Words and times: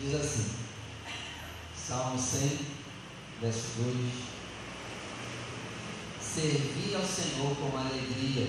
Diz 0.00 0.14
assim, 0.14 0.46
Salmo 1.76 2.18
100, 2.18 2.58
verso 3.42 3.66
2: 3.76 4.12
Servi 6.22 6.94
ao 6.94 7.04
Senhor 7.04 7.54
com 7.56 7.76
alegria 7.76 8.46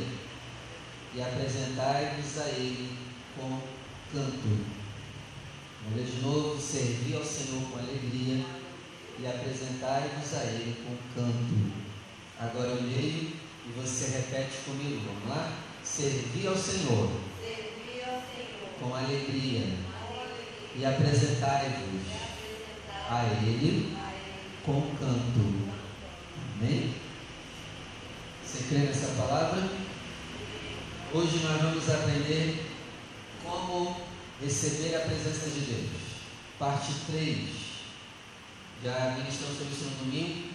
e 1.14 1.22
apresentai-vos 1.22 2.38
a 2.40 2.48
Ele 2.48 2.98
com 3.36 3.60
canto. 4.14 4.66
Vou 5.90 6.02
de 6.02 6.22
novo: 6.22 6.62
Servi 6.62 7.16
ao 7.18 7.26
Senhor 7.26 7.62
com 7.70 7.80
alegria 7.80 8.46
e 9.20 9.28
apresentai-vos 9.28 10.34
a 10.34 10.44
Ele 10.46 10.78
com 10.86 10.96
canto. 11.14 11.74
Agora 12.40 12.70
eu 12.70 12.84
leio 12.84 13.34
e 13.68 13.72
você 13.76 14.06
repete 14.06 14.60
comigo. 14.64 15.02
Vamos 15.06 15.28
lá? 15.28 15.58
Servi 15.84 16.48
ao 16.48 16.56
Senhor, 16.56 17.12
Servi 17.42 18.02
ao 18.06 18.22
Senhor 18.22 18.70
com 18.80 18.96
alegria 18.96 19.91
e 20.76 20.86
apresentai-vos 20.86 22.02
a 23.10 23.26
Ele 23.44 23.98
com 24.64 24.82
canto. 24.96 25.72
Amém? 26.56 26.94
Você 28.46 28.64
crê 28.70 28.80
nessa 28.80 29.08
palavra? 29.22 29.70
Hoje 31.14 31.40
nós 31.44 31.62
vamos 31.62 31.90
aprender 31.90 32.66
como 33.44 33.98
receber 34.42 34.96
a 34.96 35.02
presença 35.02 35.50
de 35.50 35.60
Deus. 35.62 35.90
Parte 36.58 36.94
3. 37.08 37.50
Já 38.84 39.16
ministramos 39.18 39.58
sobre 39.58 39.74
isso 39.74 39.86
no 39.86 40.06
domingo. 40.06 40.52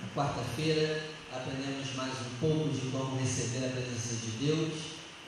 Na 0.00 0.08
quarta-feira 0.14 1.10
aprendemos 1.32 1.94
mais 1.94 2.14
um 2.20 2.38
pouco 2.40 2.70
de 2.70 2.90
como 2.90 3.20
receber 3.20 3.66
a 3.66 3.70
presença 3.70 4.14
de 4.16 4.46
Deus. 4.46 4.72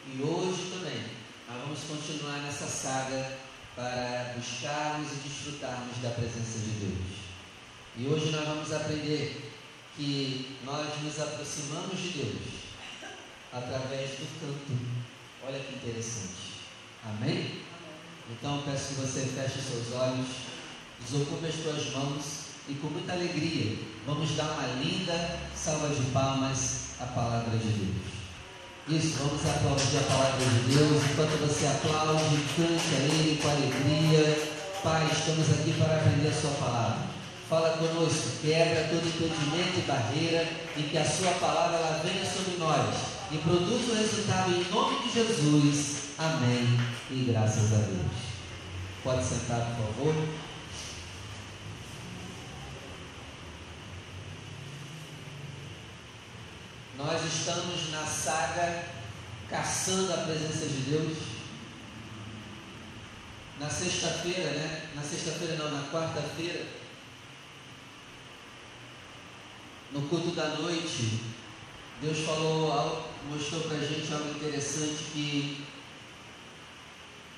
E 0.07 0.23
hoje 0.23 0.71
também 0.71 1.24
nós 1.55 1.63
vamos 1.63 1.81
continuar 1.85 2.39
nessa 2.39 2.67
saga 2.67 3.39
para 3.77 4.35
buscarmos 4.37 5.13
e 5.13 5.29
desfrutarmos 5.29 5.99
da 6.03 6.11
presença 6.11 6.59
de 6.59 6.71
Deus. 6.81 7.25
E 7.97 8.07
hoje 8.09 8.31
nós 8.33 8.47
vamos 8.49 8.73
aprender 8.73 9.53
que 9.97 10.59
nós 10.65 11.01
nos 11.03 11.21
aproximamos 11.21 11.99
de 12.01 12.09
Deus 12.09 12.43
através 13.53 14.11
do 14.11 14.41
canto. 14.41 14.79
Olha 15.47 15.61
que 15.61 15.77
interessante. 15.77 16.55
Amém? 17.05 17.63
Então 18.31 18.57
eu 18.57 18.63
peço 18.63 18.89
que 18.89 19.01
você 19.01 19.21
feche 19.21 19.61
seus 19.61 19.93
olhos, 19.93 20.27
desocupe 21.01 21.47
as 21.47 21.55
suas 21.55 21.93
mãos 21.93 22.25
e 22.69 22.75
com 22.75 22.89
muita 22.89 23.13
alegria 23.13 23.79
vamos 24.07 24.35
dar 24.35 24.51
uma 24.53 24.83
linda 24.83 25.39
salva 25.55 25.95
de 25.95 26.03
palmas 26.11 27.01
à 27.01 27.07
palavra 27.07 27.57
de 27.59 27.69
Deus. 27.69 28.14
Isso, 28.87 29.17
vamos 29.17 29.41
aplaudir 29.47 29.97
a 29.97 30.03
palavra 30.03 30.45
de 30.45 30.75
Deus 30.77 31.03
enquanto 31.11 31.41
você 31.41 31.67
aplaude, 31.67 32.37
cante 32.55 32.95
a 32.95 32.99
Ele 32.99 33.41
com 33.41 33.49
alegria. 33.49 34.53
Pai, 34.83 35.09
estamos 35.11 35.49
aqui 35.53 35.73
para 35.79 35.97
aprender 35.97 36.29
a 36.29 36.33
Sua 36.39 36.51
palavra. 36.51 36.99
Fala 37.49 37.79
conosco, 37.79 38.43
quebra 38.43 38.89
todo 38.91 39.09
impedimento 39.09 39.79
e 39.79 39.89
barreira 39.89 40.47
e 40.77 40.83
que 40.83 40.99
a 40.99 41.05
Sua 41.05 41.31
palavra 41.33 41.79
ela 41.79 42.03
venha 42.05 42.27
sobre 42.27 42.59
nós 42.59 42.95
e 43.33 43.39
produza 43.39 43.91
o 43.91 43.97
resultado 43.97 44.53
em 44.53 44.71
nome 44.71 45.01
de 45.01 45.15
Jesus. 45.15 45.97
Amém. 46.19 46.79
E 47.11 47.25
graças 47.33 47.73
a 47.73 47.77
Deus. 47.77 48.35
Pode 49.03 49.25
sentar, 49.25 49.77
por 49.79 49.95
favor. 49.95 50.15
Nós 57.05 57.23
estamos 57.23 57.91
na 57.91 58.07
saga 58.07 58.85
Caçando 59.51 60.13
a 60.15 60.17
Presença 60.19 60.67
de 60.67 60.91
Deus. 60.91 61.19
Na 63.61 63.69
sexta-feira, 63.69 64.51
né? 64.53 64.89
Na 64.95 65.03
sexta-feira 65.03 65.57
não, 65.57 65.71
na 65.71 65.89
quarta-feira, 65.91 66.67
no 69.93 70.03
culto 70.09 70.31
da 70.33 70.49
noite, 70.57 71.21
Deus 72.01 72.19
falou, 72.21 72.73
algo- 72.73 73.09
mostrou 73.31 73.61
pra 73.63 73.79
gente 73.79 74.13
algo 74.13 74.31
interessante 74.31 75.05
que 75.13 75.65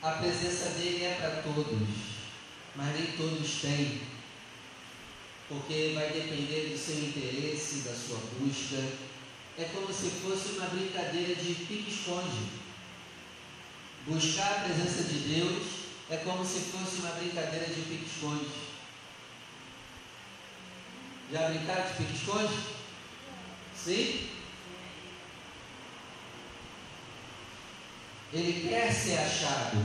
a 0.03 0.13
presença 0.13 0.71
dele 0.71 1.05
é 1.05 1.15
para 1.21 1.43
todos, 1.43 1.89
mas 2.77 2.95
nem 2.95 3.13
todos 3.17 3.61
têm. 3.61 4.01
Porque 5.49 5.93
vai 5.95 6.11
depender 6.11 6.71
do 6.73 6.79
seu 6.79 6.99
interesse, 6.99 7.81
da 7.81 7.95
sua 7.95 8.19
busca. 8.39 9.06
É 9.59 9.65
como 9.65 9.93
se 9.93 10.11
fosse 10.11 10.59
uma 10.59 10.67
brincadeira 10.67 11.35
de 11.35 11.55
pique-esconde. 11.55 12.67
Buscar 14.07 14.53
a 14.53 14.61
presença 14.65 15.05
de 15.05 15.19
Deus 15.35 15.67
é 16.11 16.19
como 16.19 16.45
se 16.45 16.61
fosse 16.61 16.97
uma 17.01 17.11
brincadeira 17.13 17.67
de 17.67 17.81
pique-esconde. 17.81 18.51
Já 21.33 21.49
brincaram 21.49 21.91
de 21.91 21.97
pique-esconde? 21.97 22.55
Sim? 23.75 24.29
Ele 28.33 28.69
quer 28.69 28.93
ser 28.93 29.19
achado, 29.19 29.79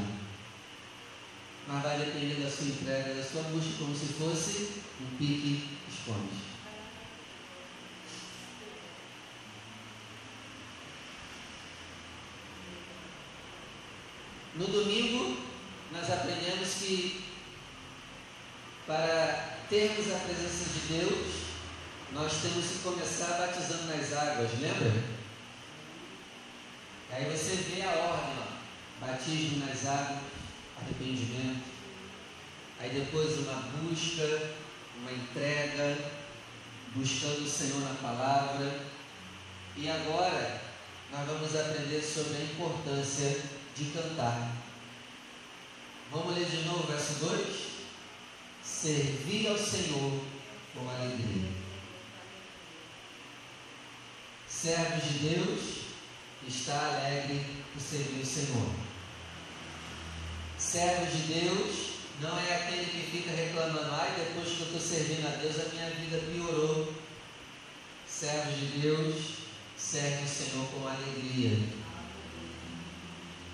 mas 1.67 1.83
vai 1.83 1.99
depender 1.99 2.43
da 2.43 2.49
sua 2.49 2.67
entrega, 2.67 3.13
da 3.13 3.23
sua 3.23 3.43
busca, 3.43 3.77
como 3.79 3.95
se 3.95 4.07
fosse 4.13 4.81
um 4.99 5.17
pique-esconde. 5.17 6.50
No 14.55 14.67
domingo, 14.67 15.37
nós 15.93 16.11
aprendemos 16.11 16.73
que 16.73 17.23
para 18.85 19.57
termos 19.69 20.11
a 20.11 20.19
presença 20.19 20.65
de 20.73 20.99
Deus, 20.99 21.35
nós 22.11 22.33
temos 22.41 22.65
que 22.65 22.79
começar 22.79 23.37
batizando 23.37 23.85
nas 23.85 24.11
águas, 24.11 24.51
lembra? 24.59 25.03
Aí 27.11 27.25
você 27.25 27.55
vê 27.55 27.81
a 27.81 27.91
ordem, 27.91 28.35
ó, 28.39 29.05
batismo 29.05 29.65
nas 29.65 29.85
águas, 29.85 30.19
arrependimento, 30.81 31.63
aí 32.79 32.89
depois 32.89 33.37
uma 33.39 33.53
busca, 33.53 34.51
uma 34.97 35.13
entrega, 35.13 35.97
buscando 36.93 37.45
o 37.45 37.49
Senhor 37.49 37.79
na 37.79 37.95
palavra, 38.01 38.81
e 39.77 39.89
agora 39.89 40.61
nós 41.09 41.25
vamos 41.25 41.55
aprender 41.55 42.01
sobre 42.01 42.35
a 42.35 42.43
importância 42.43 43.60
de 43.75 43.85
cantar. 43.85 44.51
Vamos 46.11 46.35
ler 46.35 46.45
de 46.45 46.63
novo 46.65 46.83
o 46.83 46.87
verso 46.87 47.13
2? 47.25 47.71
Servir 48.63 49.47
ao 49.47 49.57
Senhor 49.57 50.21
com 50.73 50.89
alegria. 50.89 51.49
Servo 54.47 55.01
de 55.01 55.29
Deus 55.29 55.61
está 56.47 56.87
alegre 56.87 57.41
por 57.73 57.81
servir 57.81 58.21
o 58.21 58.25
Senhor. 58.25 58.69
Servo 60.57 61.05
de 61.05 61.33
Deus 61.33 61.91
não 62.21 62.37
é 62.37 62.55
aquele 62.55 62.85
que 62.85 63.11
fica 63.11 63.31
reclamando, 63.31 63.91
ai, 63.93 64.13
depois 64.15 64.55
que 64.55 64.61
eu 64.61 64.67
estou 64.67 64.79
servindo 64.79 65.25
a 65.25 65.37
Deus, 65.37 65.59
a 65.59 65.69
minha 65.69 65.89
vida 65.89 66.19
piorou. 66.31 66.93
Servo 68.07 68.51
de 68.51 68.65
Deus 68.79 69.15
serve 69.75 70.23
o 70.23 70.27
Senhor 70.27 70.67
com 70.67 70.87
alegria. 70.87 71.57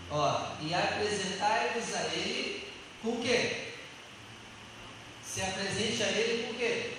Ó, 0.09 0.55
e 0.61 0.73
apresentai-vos 0.73 1.95
a 1.95 2.03
Ele 2.13 2.67
com 3.01 3.09
o 3.09 3.21
quê? 3.21 3.73
Se 5.23 5.41
apresente 5.41 6.01
a 6.03 6.07
Ele 6.07 6.43
com 6.43 6.53
o 6.53 6.57
quê? 6.57 6.93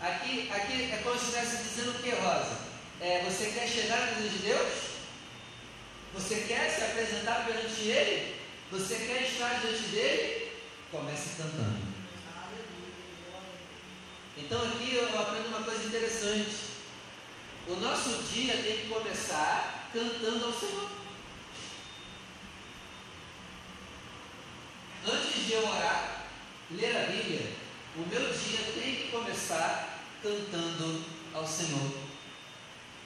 Aqui, 0.00 0.50
aqui 0.52 0.90
é 0.92 1.00
como 1.02 1.18
se 1.18 1.26
estivesse 1.26 1.62
dizendo 1.62 1.90
o 1.90 2.02
que, 2.02 2.10
Rosa? 2.10 2.58
É, 3.00 3.22
você 3.24 3.50
quer 3.50 3.66
chegar 3.66 3.98
na 3.98 4.20
de 4.20 4.38
Deus? 4.38 4.72
Você 6.14 6.44
quer 6.46 6.70
se 6.70 6.84
apresentar 6.84 7.46
perante 7.46 7.80
Ele? 7.82 8.36
Você 8.70 8.94
quer 8.94 9.22
estar 9.22 9.60
diante 9.60 9.82
dele? 9.84 10.52
Comece 10.90 11.36
cantando. 11.36 11.92
Então 14.36 14.62
aqui 14.62 14.94
eu 14.94 15.20
aprendo 15.20 15.48
uma 15.48 15.62
coisa 15.62 15.84
interessante. 15.84 16.56
O 17.66 17.76
nosso 17.76 18.22
dia 18.24 18.54
tem 18.56 18.78
que 18.78 18.88
começar 18.88 19.88
cantando 19.92 20.44
ao 20.46 20.52
Senhor. 20.52 21.01
Antes 25.04 25.46
de 25.46 25.52
eu 25.52 25.66
orar, 25.66 26.26
ler 26.70 26.96
a 26.96 27.10
Bíblia, 27.10 27.50
o 27.96 28.06
meu 28.08 28.32
dia 28.32 28.72
tem 28.74 28.94
que 28.94 29.08
começar 29.10 30.04
cantando 30.22 31.04
ao 31.34 31.46
Senhor. 31.46 31.92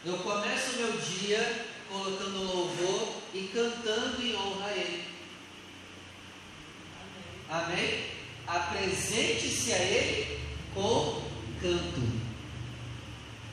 Eu 0.04 0.18
começo 0.18 0.72
o 0.72 0.76
meu 0.76 0.92
dia 0.98 1.66
colocando 1.88 2.44
louvor 2.44 3.22
e 3.32 3.48
cantando 3.48 4.22
em 4.22 4.36
honra 4.36 4.66
a 4.66 4.76
Ele. 4.76 5.04
Amém? 7.48 8.06
Apresente-se 8.46 9.72
a 9.72 9.78
Ele 9.78 10.38
com 10.74 11.22
canto, 11.60 12.20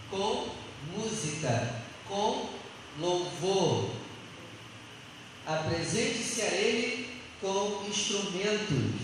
com 0.09 0.49
música, 0.95 1.81
com 2.07 2.49
louvor. 2.99 3.89
Apresente-se 5.45 6.41
a 6.41 6.47
Ele 6.47 7.02
com 7.43 7.85
instrumentos. 7.85 9.03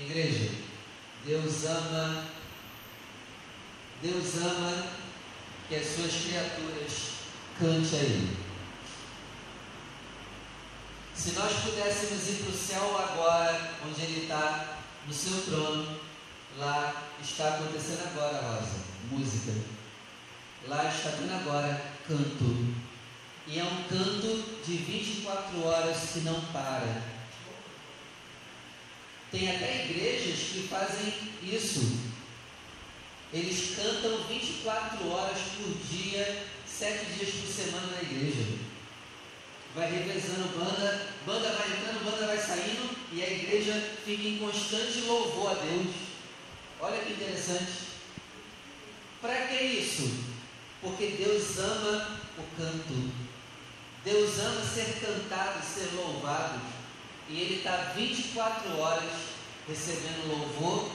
Igreja, 0.00 0.52
Deus 1.26 1.64
ama, 1.64 2.24
Deus 4.00 4.36
ama 4.36 4.86
que 5.68 5.74
as 5.74 5.84
suas 5.84 6.12
criaturas 6.12 6.92
cante 7.58 7.96
a 7.96 7.98
Ele. 7.98 8.36
Se 11.16 11.32
nós 11.32 11.52
pudéssemos 11.64 12.28
ir 12.28 12.44
para 12.44 12.50
o 12.50 12.56
céu 12.56 12.96
agora, 12.96 13.74
onde 13.84 14.00
Ele 14.02 14.22
está, 14.22 14.78
no 15.08 15.12
seu 15.12 15.42
trono, 15.42 15.98
lá 16.56 17.08
está 17.20 17.56
acontecendo 17.56 18.06
agora, 18.06 18.40
Rosa, 18.40 18.76
música. 19.10 19.52
Lá 20.68 20.84
está 20.84 21.10
tendo 21.10 21.34
agora 21.34 21.92
canto. 22.06 22.87
E 23.50 23.58
é 23.58 23.64
um 23.64 23.82
canto 23.84 24.62
de 24.62 24.76
24 24.76 25.64
horas 25.64 26.10
que 26.12 26.20
não 26.20 26.38
para. 26.52 27.02
Tem 29.30 29.50
até 29.50 29.86
igrejas 29.86 30.38
que 30.52 30.68
fazem 30.68 31.14
isso. 31.42 31.98
Eles 33.32 33.74
cantam 33.74 34.24
24 34.24 35.08
horas 35.08 35.38
por 35.56 35.74
dia, 35.90 36.46
sete 36.66 37.06
dias 37.12 37.34
por 37.36 37.46
semana 37.46 37.86
na 37.86 38.02
igreja. 38.02 38.58
Vai 39.74 39.92
revezando 39.92 40.48
banda, 40.58 41.08
banda 41.24 41.48
vai 41.52 41.68
entrando, 41.68 42.04
banda 42.04 42.26
vai 42.26 42.38
saindo, 42.38 42.96
e 43.12 43.22
a 43.22 43.30
igreja 43.30 43.96
fica 44.04 44.28
em 44.28 44.38
constante 44.38 45.00
louvor 45.06 45.52
a 45.52 45.54
Deus. 45.54 45.94
Olha 46.80 46.98
que 46.98 47.12
interessante. 47.12 47.72
Para 49.22 49.46
que 49.46 49.62
isso? 49.62 50.10
Porque 50.82 51.16
Deus 51.18 51.58
ama 51.58 52.20
o 52.38 52.42
canto. 52.56 53.27
Deus 54.04 54.38
ama 54.38 54.64
ser 54.64 55.00
cantado, 55.00 55.64
ser 55.64 55.94
louvado. 55.94 56.60
E 57.28 57.40
Ele 57.40 57.56
está 57.56 57.92
24 57.94 58.78
horas 58.78 59.10
recebendo 59.66 60.28
louvor 60.28 60.90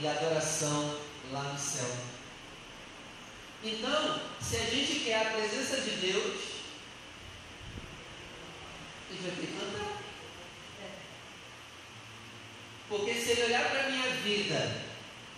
e 0.00 0.06
adoração 0.06 0.98
lá 1.32 1.42
no 1.42 1.58
céu. 1.58 1.90
Então, 3.64 4.20
se 4.40 4.56
a 4.56 4.64
gente 4.64 5.00
quer 5.00 5.26
a 5.26 5.30
presença 5.30 5.80
de 5.80 5.90
Deus, 5.96 6.36
a 9.08 9.12
gente 9.12 9.22
vai 9.22 9.30
ter 9.32 9.46
que 9.46 9.52
cantar. 9.58 9.98
Porque 12.88 13.14
se 13.14 13.30
ele 13.30 13.44
olhar 13.44 13.68
para 13.68 13.86
a 13.86 13.90
minha 13.90 14.10
vida 14.16 14.82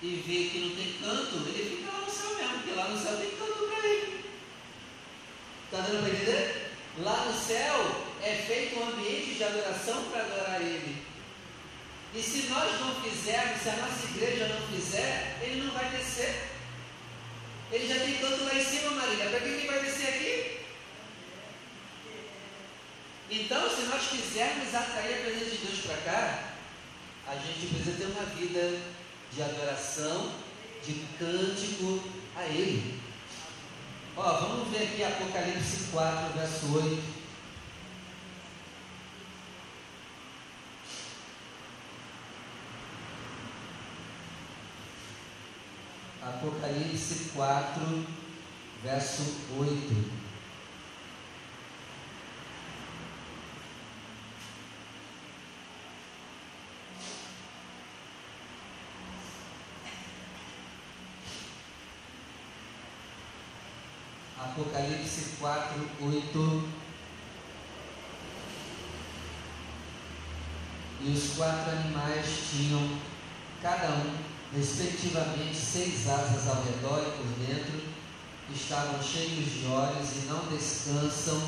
e 0.02 0.22
ver 0.26 0.50
que 0.50 0.58
não 0.60 0.76
tem 0.76 0.92
canto, 1.02 1.48
ele 1.48 1.76
fica 1.76 1.90
lá 1.90 2.04
no 2.04 2.10
céu 2.10 2.36
mesmo, 2.36 2.58
porque 2.58 2.74
lá 2.74 2.88
no 2.88 2.98
céu 2.98 3.16
tem 3.16 3.30
canto 3.30 3.68
para 3.68 3.88
ele. 3.88 4.24
Está 5.64 5.80
dando 5.80 6.02
para 6.02 6.14
entender? 6.14 6.69
Lá 6.98 7.24
no 7.24 7.32
céu 7.32 8.04
é 8.22 8.34
feito 8.34 8.78
um 8.78 8.88
ambiente 8.88 9.34
de 9.34 9.44
adoração 9.44 10.04
para 10.10 10.22
adorar 10.22 10.60
ele. 10.60 11.02
E 12.14 12.22
se 12.22 12.48
nós 12.48 12.80
não 12.80 13.00
fizermos, 13.02 13.62
se 13.62 13.68
a 13.68 13.76
nossa 13.76 14.06
igreja 14.06 14.48
não 14.48 14.66
fizer, 14.66 15.38
ele 15.40 15.62
não 15.62 15.72
vai 15.72 15.88
descer. 15.90 16.48
Ele 17.70 17.86
já 17.86 18.04
tem 18.04 18.14
canto 18.14 18.44
lá 18.44 18.54
em 18.54 18.64
cima, 18.64 18.90
Marília. 18.90 19.30
Para 19.30 19.40
que 19.40 19.48
ele 19.48 19.66
vai 19.68 19.80
descer 19.80 20.08
aqui? 20.08 20.60
Então, 23.30 23.70
se 23.70 23.82
nós 23.82 24.08
quisermos 24.08 24.74
atrair 24.74 25.14
a 25.14 25.22
presença 25.22 25.50
de 25.50 25.56
Deus 25.58 25.78
para 25.86 25.96
cá, 25.98 26.52
a 27.28 27.36
gente 27.36 27.72
precisa 27.72 27.96
ter 27.96 28.06
uma 28.06 28.24
vida 28.24 28.76
de 29.32 29.42
adoração, 29.42 30.32
de 30.84 30.94
cântico 31.16 32.02
a 32.34 32.44
Ele. 32.46 32.99
Ó, 34.16 34.22
vamos 34.22 34.68
ver 34.68 34.82
aqui 34.82 35.04
Apocalipse 35.04 35.90
4, 35.92 36.32
verso 36.34 36.66
8. 36.74 37.20
Apocalipse 46.22 47.30
4, 47.34 48.06
verso 48.82 49.22
8. 49.58 50.20
Apocalipse 64.42 65.29
4, 65.40 65.90
8. 66.02 66.68
E 71.02 71.10
os 71.12 71.32
quatro 71.34 71.72
animais 71.72 72.26
tinham, 72.50 72.98
cada 73.62 73.88
um, 73.88 74.14
respectivamente, 74.54 75.56
seis 75.56 76.06
asas 76.06 76.46
ao 76.46 76.62
redor 76.62 77.00
e 77.00 77.16
por 77.16 77.46
dentro, 77.46 77.80
estavam 78.54 79.02
cheios 79.02 79.50
de 79.50 79.66
olhos 79.66 80.10
e 80.16 80.26
não 80.26 80.44
descansam, 80.46 81.40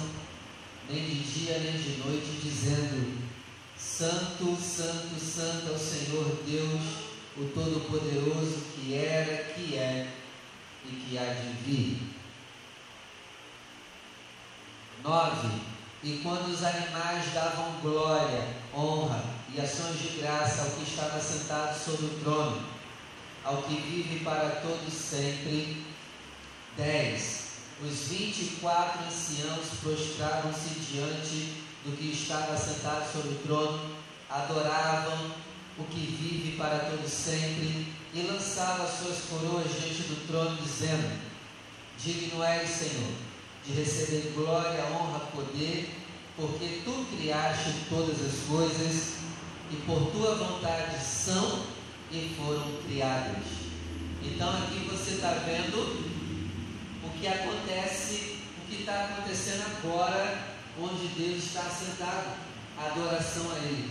nem 0.88 1.04
de 1.04 1.22
dia 1.22 1.58
nem 1.58 1.76
de 1.76 1.98
noite, 1.98 2.40
dizendo: 2.42 3.20
Santo, 3.76 4.56
Santo, 4.56 5.20
Santo 5.20 5.68
é 5.68 5.74
o 5.74 5.78
Senhor 5.78 6.42
Deus, 6.46 6.80
o 7.36 7.44
Todo-Poderoso, 7.52 8.62
que 8.74 8.94
era, 8.94 9.52
que 9.52 9.76
é 9.76 10.08
e 10.86 10.88
que 10.88 11.18
há 11.18 11.34
de 11.34 11.52
vir. 11.62 12.21
9. 15.02 15.48
E 16.04 16.20
quando 16.22 16.52
os 16.52 16.62
animais 16.64 17.32
davam 17.32 17.72
glória, 17.80 18.46
honra 18.74 19.22
e 19.52 19.60
ações 19.60 19.98
de 19.98 20.20
graça 20.20 20.62
ao 20.62 20.70
que 20.70 20.82
estava 20.88 21.20
sentado 21.20 21.78
sobre 21.78 22.06
o 22.06 22.20
trono, 22.20 22.62
ao 23.44 23.62
que 23.62 23.74
vive 23.74 24.24
para 24.24 24.60
todos 24.62 24.92
sempre. 24.92 25.86
10. 26.76 27.42
Os 27.84 28.08
vinte 28.08 28.38
e 28.42 28.58
quatro 28.60 29.04
anciãos 29.04 29.66
prostravam-se 29.82 30.80
diante 30.80 31.62
do 31.84 31.94
que 31.96 32.12
estava 32.12 32.56
sentado 32.56 33.12
sobre 33.12 33.32
o 33.32 33.38
trono, 33.44 33.96
adoravam 34.30 35.32
o 35.76 35.84
que 35.84 36.00
vive 36.00 36.56
para 36.56 36.78
todos 36.78 37.12
sempre 37.12 37.92
e 38.14 38.22
lançavam 38.22 38.86
as 38.86 38.92
suas 38.92 39.18
coroas 39.28 39.68
diante 39.68 40.02
do 40.04 40.26
trono, 40.26 40.56
dizendo: 40.56 41.20
Digno 41.98 42.42
és, 42.42 42.70
Senhor 42.70 43.31
de 43.64 43.72
receber 43.72 44.32
glória, 44.34 44.84
honra, 44.92 45.20
poder, 45.34 45.90
porque 46.36 46.80
tu 46.84 47.06
criaste 47.16 47.72
todas 47.88 48.20
as 48.20 48.48
coisas 48.48 49.14
e 49.70 49.76
por 49.86 50.10
tua 50.10 50.34
vontade 50.34 51.02
são 51.02 51.64
e 52.10 52.34
foram 52.36 52.82
criadas. 52.86 53.42
Então 54.22 54.50
aqui 54.50 54.88
você 54.90 55.12
está 55.12 55.30
vendo 55.46 55.78
o 57.04 57.10
que 57.18 57.26
acontece, 57.26 58.38
o 58.62 58.68
que 58.68 58.80
está 58.80 59.04
acontecendo 59.04 59.64
agora, 59.78 60.56
onde 60.80 61.06
Deus 61.08 61.44
está 61.44 61.62
sentado, 61.62 62.36
adoração 62.78 63.50
a 63.52 63.58
Ele, 63.58 63.90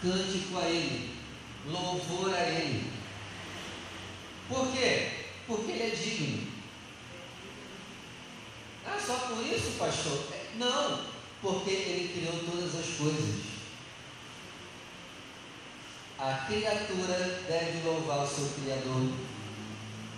cântico 0.00 0.58
a 0.58 0.68
Ele, 0.68 1.14
louvor 1.66 2.34
a 2.34 2.48
Ele. 2.48 2.90
Por 4.48 4.70
quê? 4.72 5.10
Porque 5.46 5.72
Ele 5.72 5.82
é 5.82 5.90
digno. 5.90 6.51
Ah, 8.84 8.98
só 9.04 9.14
por 9.14 9.46
isso, 9.46 9.78
pastor? 9.78 10.18
Não, 10.56 11.00
porque 11.40 11.70
ele 11.70 12.12
criou 12.12 12.44
todas 12.44 12.74
as 12.74 12.96
coisas. 12.96 13.52
A 16.18 16.46
criatura 16.46 17.42
deve 17.48 17.84
louvar 17.84 18.24
o 18.24 18.28
seu 18.28 18.48
Criador. 18.60 19.12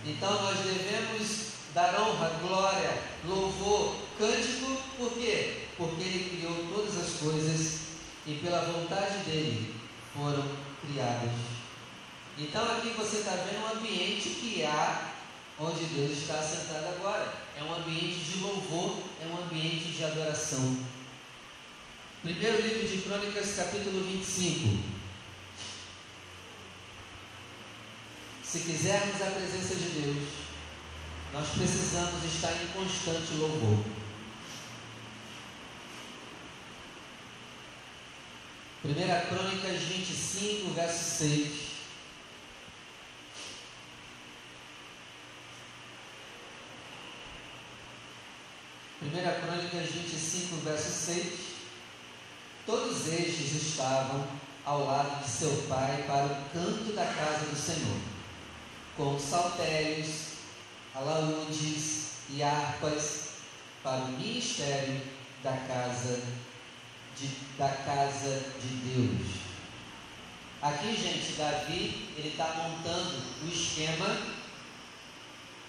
Então 0.04 0.42
nós 0.42 0.58
devemos 0.58 1.54
dar 1.74 1.98
honra, 1.98 2.28
glória, 2.42 3.02
louvor, 3.24 3.96
cântico, 4.18 4.76
por 4.98 5.12
quê? 5.14 5.64
Porque 5.76 6.02
ele 6.02 6.36
criou 6.36 6.66
todas 6.74 6.96
as 6.98 7.20
coisas 7.20 7.78
e 8.26 8.34
pela 8.34 8.60
vontade 8.60 9.18
dele 9.24 9.74
foram 10.14 10.44
criadas. 10.82 11.32
Então 12.38 12.64
aqui 12.64 12.90
você 12.90 13.18
está 13.18 13.32
vendo 13.32 13.62
um 13.64 13.78
ambiente 13.78 14.28
que 14.28 14.62
há 14.64 15.13
onde 15.58 15.84
Deus 15.84 16.18
está 16.18 16.42
sentado 16.42 16.86
agora. 16.96 17.32
É 17.56 17.62
um 17.62 17.74
ambiente 17.74 18.18
de 18.18 18.38
louvor, 18.38 18.98
é 19.22 19.26
um 19.26 19.44
ambiente 19.44 19.92
de 19.92 20.04
adoração. 20.04 20.78
Primeiro 22.22 22.62
livro 22.62 22.88
de 22.88 23.02
Crônicas, 23.02 23.56
capítulo 23.56 24.02
25. 24.04 24.78
Se 28.42 28.60
quisermos 28.60 29.20
a 29.20 29.26
presença 29.26 29.74
de 29.74 29.88
Deus, 30.00 30.28
nós 31.32 31.48
precisamos 31.48 32.24
estar 32.24 32.52
em 32.52 32.66
constante 32.68 33.34
louvor. 33.34 33.84
Primeira 38.82 39.20
Crônicas 39.22 39.82
25, 39.82 40.72
verso 40.72 41.18
6. 41.18 41.73
1 49.04 49.08
1 49.08 49.40
Crônicas 49.42 49.90
25, 49.90 50.56
verso 50.64 50.90
6. 50.90 51.32
Todos 52.64 53.06
estes 53.08 53.52
estavam 53.54 54.26
ao 54.64 54.86
lado 54.86 55.22
de 55.22 55.28
seu 55.28 55.50
pai 55.68 56.04
para 56.06 56.24
o 56.24 56.50
canto 56.52 56.92
da 56.94 57.04
casa 57.04 57.44
do 57.44 57.56
Senhor, 57.56 58.00
com 58.96 59.18
saltérios, 59.18 60.08
alaúdes 60.94 62.12
e 62.30 62.42
harpas 62.42 63.28
para 63.82 64.04
o 64.04 64.08
ministério 64.12 65.02
da 65.42 65.52
casa 65.52 66.22
de, 67.18 67.28
da 67.58 67.68
casa 67.68 68.42
de 68.62 68.68
Deus. 68.88 69.44
Aqui, 70.62 70.96
gente, 70.96 71.34
Davi 71.36 72.08
ele 72.16 72.28
está 72.28 72.46
montando 72.54 73.22
o 73.44 73.48
esquema, 73.48 74.16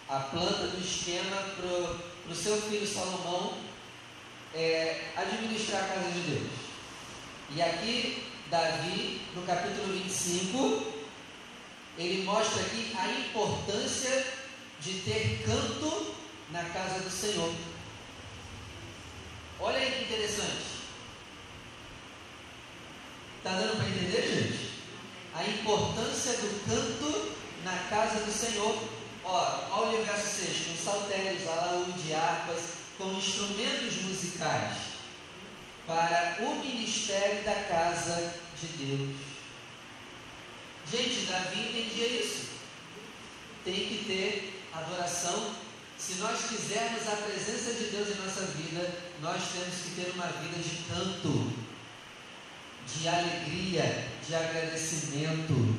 a 0.08 0.20
planta 0.20 0.68
do 0.68 0.80
esquema 0.80 1.36
para 1.58 2.14
o 2.29 2.36
seu 2.36 2.62
filho 2.62 2.88
Salomão 2.88 3.58
é, 4.53 5.12
administrar 5.15 5.84
a 5.84 5.88
casa 5.88 6.12
de 6.12 6.20
Deus. 6.22 6.51
E 7.51 7.62
aqui, 7.62 8.24
Davi, 8.50 9.22
no 9.36 9.44
capítulo 9.44 9.94
25, 9.94 10.94
ele 11.98 12.24
mostra 12.24 12.62
aqui 12.62 12.91
a 12.98 13.12
importância 13.12 14.25
de 14.79 15.00
ter 15.01 15.44
canto 15.46 16.15
na 16.51 16.63
casa 16.63 17.00
do 17.00 17.10
Senhor. 17.10 17.53
Olha 19.60 19.77
aí 19.77 19.91
que 19.91 20.03
interessante. 20.05 20.75
Está 23.38 23.60
dando 23.60 23.77
para 23.77 23.88
entender, 23.88 24.22
gente? 24.22 24.72
A 25.34 25.44
importância 25.44 26.34
do 26.34 26.65
canto 26.65 27.36
na 27.63 27.77
casa 27.89 28.25
do 28.25 28.32
Senhor. 28.32 28.75
Ó, 29.25 29.82
olha 29.82 30.00
o 30.00 30.05
verso 30.05 30.46
6, 30.46 30.67
com 30.67 30.91
saltérios, 30.91 31.48
alaúde, 31.48 32.13
harpas, 32.13 32.62
com 32.98 33.12
instrumentos 33.13 34.03
musicais, 34.03 34.77
para 35.88 36.38
o 36.41 36.55
ministério 36.63 37.44
da 37.44 37.55
casa 37.55 38.36
de 38.60 38.67
Deus. 38.86 39.15
Gente, 40.91 41.25
Davi 41.25 41.60
entendia 41.60 42.08
isso. 42.08 42.50
Tem 43.63 43.74
que 43.74 44.05
ter 44.05 44.63
adoração. 44.72 45.55
Se 45.98 46.15
nós 46.15 46.46
quisermos 46.48 47.08
a 47.08 47.15
presença 47.15 47.74
de 47.74 47.86
Deus 47.86 48.10
em 48.10 48.22
nossa 48.22 48.41
vida, 48.41 48.94
nós 49.22 49.41
temos 49.51 49.75
que 49.75 49.96
ter 49.96 50.12
uma 50.13 50.27
vida 50.27 50.62
de 50.62 50.84
canto 50.84 51.65
de 52.88 53.08
alegria, 53.08 54.08
de 54.25 54.36
agradecimento. 54.36 55.75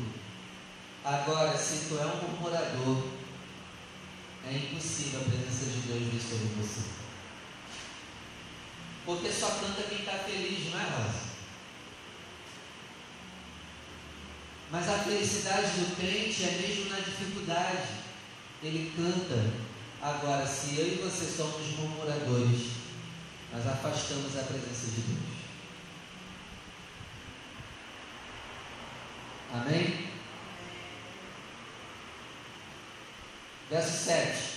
Agora, 1.04 1.56
se 1.56 1.88
tu 1.88 1.98
é 1.98 2.06
um 2.06 2.16
murmurador, 2.16 3.15
é 4.48 4.56
impossível 4.56 5.20
a 5.20 5.24
presença 5.24 5.64
de 5.64 5.80
Deus 5.88 6.12
vir 6.12 6.20
sobre 6.20 6.48
você. 6.56 6.82
Porque 9.04 9.30
só 9.30 9.48
canta 9.50 9.82
quem 9.88 9.98
está 9.98 10.12
feliz, 10.18 10.70
não 10.70 10.80
é, 10.80 10.84
Rosa? 10.84 11.26
Mas 14.70 14.88
a 14.88 14.98
felicidade 14.98 15.68
do 15.80 15.96
crente 15.96 16.44
é 16.44 16.50
mesmo 16.60 16.90
na 16.90 16.98
dificuldade. 16.98 17.88
Ele 18.62 18.92
canta. 18.96 19.66
Agora, 20.02 20.46
se 20.46 20.78
eu 20.78 20.86
e 20.86 20.96
você 20.96 21.24
somos 21.24 21.66
murmuradores, 21.78 22.70
nós 23.52 23.66
afastamos 23.66 24.36
a 24.36 24.42
presença 24.42 24.86
de 24.86 25.00
Deus. 25.00 25.36
Amém? 29.52 30.15
Verso 33.70 34.04
7. 34.04 34.56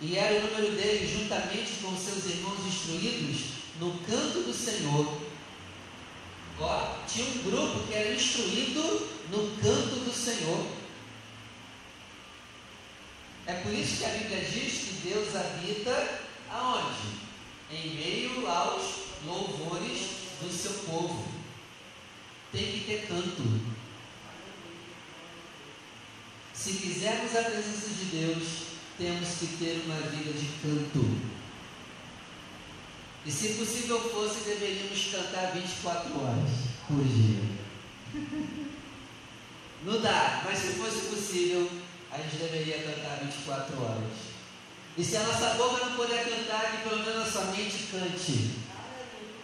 E 0.00 0.16
era 0.16 0.38
o 0.38 0.42
número 0.46 0.72
deles, 0.76 1.10
juntamente 1.10 1.72
com 1.82 1.94
seus 1.96 2.24
irmãos 2.24 2.66
instruídos, 2.66 3.40
no 3.78 3.98
canto 3.98 4.42
do 4.42 4.54
Senhor. 4.54 5.20
Ó, 6.58 6.96
tinha 7.06 7.26
um 7.26 7.42
grupo 7.42 7.86
que 7.86 7.94
era 7.94 8.14
instruído 8.14 9.08
no 9.30 9.56
canto 9.62 10.04
do 10.04 10.12
Senhor. 10.12 10.66
É 13.46 13.54
por 13.54 13.72
isso 13.72 13.98
que 13.98 14.04
a 14.04 14.08
Bíblia 14.08 14.40
diz 14.40 14.72
que 14.72 15.08
Deus 15.08 15.34
habita 15.36 16.20
aonde? 16.50 17.20
Em 17.70 17.94
meio 17.94 18.46
aos 18.46 19.00
louvores 19.24 20.00
do 20.40 20.50
seu 20.50 20.72
povo. 20.84 21.26
Tem 22.52 22.64
que 22.64 22.84
ter 22.86 23.06
canto. 23.06 23.79
Se 26.62 26.72
quisermos 26.74 27.34
a 27.34 27.42
presença 27.44 27.88
de 27.88 28.04
Deus, 28.18 28.48
temos 28.98 29.28
que 29.38 29.46
ter 29.56 29.82
uma 29.86 29.98
vida 30.10 30.30
de 30.30 30.46
canto. 30.60 31.18
E 33.24 33.30
se 33.30 33.54
possível 33.54 33.98
fosse, 33.98 34.44
deveríamos 34.44 35.08
cantar 35.10 35.52
24 35.54 36.20
horas 36.20 36.50
por 36.86 37.02
dia. 37.02 37.40
Não 39.86 40.02
dá, 40.02 40.42
mas 40.44 40.58
se 40.58 40.66
fosse 40.74 41.06
possível, 41.06 41.66
a 42.12 42.18
gente 42.18 42.36
deveria 42.36 42.82
cantar 42.82 43.20
24 43.24 43.82
horas. 43.82 44.12
E 44.98 45.02
se 45.02 45.16
a 45.16 45.22
nossa 45.22 45.54
boca 45.54 45.86
não 45.86 45.96
puder 45.96 46.28
cantar, 46.28 46.72
que 46.72 46.88
pelo 46.90 47.02
menos 47.02 47.16
a 47.16 47.20
nossa 47.20 47.44
mente 47.56 47.88
cante. 47.90 48.50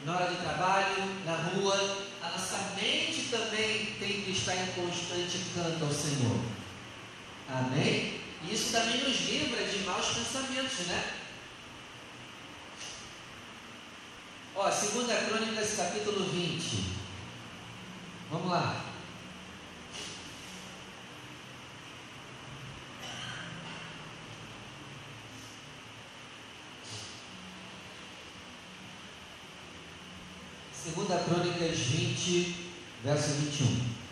Na 0.05 0.17
hora 0.17 0.31
do 0.33 0.43
trabalho, 0.43 1.03
na 1.25 1.35
rua, 1.35 1.97
a 2.23 2.29
nossa 2.29 2.75
mente 2.79 3.29
também 3.31 3.87
tem 3.99 4.21
que 4.21 4.33
estar 4.33 4.55
em 4.55 4.67
constante 4.73 5.41
canto 5.55 5.83
ao 5.83 5.91
Senhor. 5.91 6.66
Amém? 7.49 8.21
Isso 8.51 8.73
também 8.73 8.99
nos 8.99 9.21
livra 9.21 9.65
de 9.65 9.79
maus 9.85 10.07
pensamentos, 10.07 10.87
né? 10.87 11.15
Ó, 14.55 14.69
2 14.69 14.83
Crônicas, 15.29 15.77
capítulo 15.77 16.25
20. 16.31 16.85
Vamos 18.31 18.51
lá. 18.51 18.85
Segunda 30.73 31.19
Crônicas 31.19 31.79
20, 31.79 32.71
verso 33.05 33.31
21. 33.33 34.06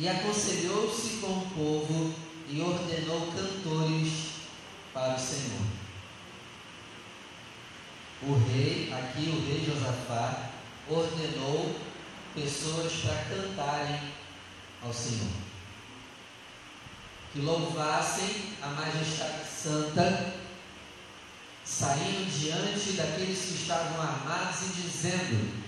E 0.00 0.08
aconselhou-se 0.08 1.18
com 1.18 1.26
o 1.26 1.50
povo 1.54 2.14
e 2.48 2.58
ordenou 2.62 3.30
cantores 3.32 4.30
para 4.94 5.14
o 5.14 5.20
Senhor. 5.20 5.60
O 8.22 8.32
rei, 8.48 8.90
aqui 8.90 9.28
o 9.28 9.46
rei 9.46 9.62
Josafá, 9.62 10.52
ordenou 10.88 11.78
pessoas 12.34 12.90
para 12.94 13.24
cantarem 13.24 14.00
ao 14.82 14.90
Senhor. 14.90 15.28
Que 17.34 17.40
louvassem 17.40 18.54
a 18.62 18.68
majestade 18.68 19.46
santa, 19.46 20.34
saindo 21.62 22.40
diante 22.40 22.92
daqueles 22.92 23.38
que 23.38 23.54
estavam 23.54 24.00
armados 24.00 24.62
e 24.62 24.80
dizendo: 24.80 25.62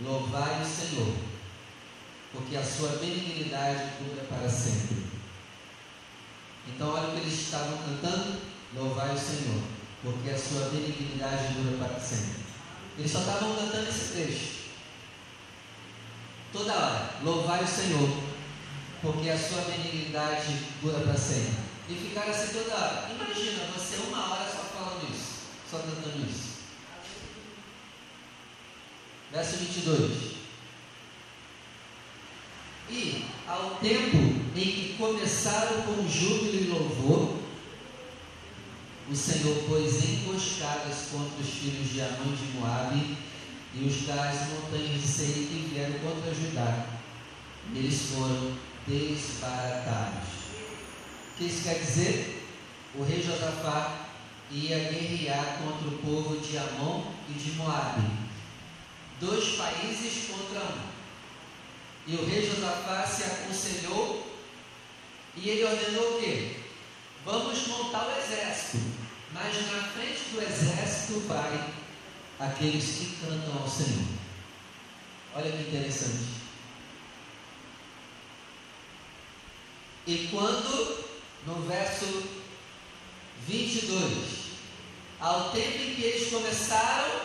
Louvai 0.00 0.62
o 0.62 0.64
Senhor 0.64 1.31
porque 2.32 2.56
a 2.56 2.64
sua 2.64 2.88
benignidade 2.96 3.92
dura 4.00 4.24
para 4.28 4.48
sempre. 4.48 5.06
Então, 6.68 6.94
olha 6.94 7.08
o 7.08 7.12
que 7.12 7.20
eles 7.20 7.40
estavam 7.40 7.78
cantando: 7.78 8.40
Louvai 8.74 9.14
o 9.14 9.18
Senhor, 9.18 9.62
porque 10.02 10.30
a 10.30 10.38
sua 10.38 10.68
benignidade 10.70 11.54
dura 11.54 11.86
para 11.86 12.00
sempre. 12.00 12.42
Eles 12.98 13.10
só 13.10 13.20
estavam 13.20 13.54
cantando 13.54 13.88
esse 13.88 14.12
trecho. 14.12 14.62
Toda 16.52 16.74
hora, 16.74 17.10
louvai 17.22 17.64
o 17.64 17.68
Senhor, 17.68 18.22
porque 19.00 19.30
a 19.30 19.38
sua 19.38 19.62
benignidade 19.62 20.52
dura 20.82 21.00
para 21.00 21.16
sempre. 21.16 21.72
E 21.88 21.94
ficaram 21.94 22.30
assim 22.30 22.52
toda 22.52 22.74
hora. 22.74 23.10
Imagina 23.10 23.64
você 23.74 23.96
uma 24.08 24.32
hora 24.32 24.50
só 24.50 24.62
falando 24.62 25.10
isso, 25.10 25.32
só 25.70 25.78
cantando 25.78 26.26
isso. 26.28 26.52
Verso 29.32 29.56
22. 29.56 30.32
E, 32.90 33.24
ao 33.48 33.76
tempo 33.76 34.16
em 34.16 34.72
que 34.74 34.91
começaram 35.02 35.82
com 35.82 36.08
júbilo 36.08 36.54
e 36.54 36.68
louvor, 36.68 37.36
o 39.10 39.16
Senhor 39.16 39.64
pôs 39.64 40.04
emboscadas 40.04 41.08
contra 41.10 41.40
os 41.40 41.48
filhos 41.48 41.90
de 41.90 42.00
Amon 42.00 42.32
de 42.36 42.56
Moabe 42.56 43.18
e 43.74 43.84
os 43.84 44.06
das 44.06 44.48
montanhas 44.50 45.00
de 45.00 45.08
Seir 45.08 45.48
que 45.48 45.70
vieram 45.72 45.98
contra 45.98 46.32
Judá. 46.32 46.86
eles 47.74 48.00
foram 48.12 48.56
desbaratados. 48.86 50.28
O 51.32 51.36
que 51.36 51.44
isso 51.46 51.64
quer 51.64 51.80
dizer? 51.80 52.46
O 52.94 53.02
rei 53.02 53.20
Josafá 53.20 54.06
ia 54.52 54.78
guerrear 54.78 55.58
contra 55.64 55.88
o 55.88 55.98
povo 55.98 56.38
de 56.38 56.56
Amon 56.56 57.06
e 57.28 57.32
de 57.32 57.50
Moabe. 57.56 58.08
Dois 59.18 59.56
países 59.56 60.28
contra 60.28 60.60
um. 60.60 60.92
E 62.06 62.14
o 62.14 62.24
rei 62.24 62.48
Josafá 62.48 63.04
se 63.04 63.24
aconselhou 63.24 64.31
e 65.36 65.48
ele 65.48 65.64
ordenou 65.64 66.16
o 66.16 66.20
quê? 66.20 66.56
Vamos 67.24 67.66
montar 67.68 68.08
o 68.08 68.18
exército, 68.18 68.78
mas 69.32 69.54
na 69.70 69.82
frente 69.88 70.20
do 70.32 70.42
exército 70.42 71.20
vai 71.20 71.72
aqueles 72.38 72.84
que 72.84 73.16
cantam 73.20 73.62
ao 73.62 73.68
Senhor. 73.68 74.06
Olha 75.34 75.50
que 75.50 75.62
interessante. 75.62 76.42
E 80.06 80.28
quando, 80.30 81.04
no 81.46 81.62
verso 81.62 82.24
22, 83.46 84.42
ao 85.20 85.50
tempo 85.50 85.78
em 85.78 85.94
que 85.94 86.02
eles 86.02 86.30
começaram 86.30 87.20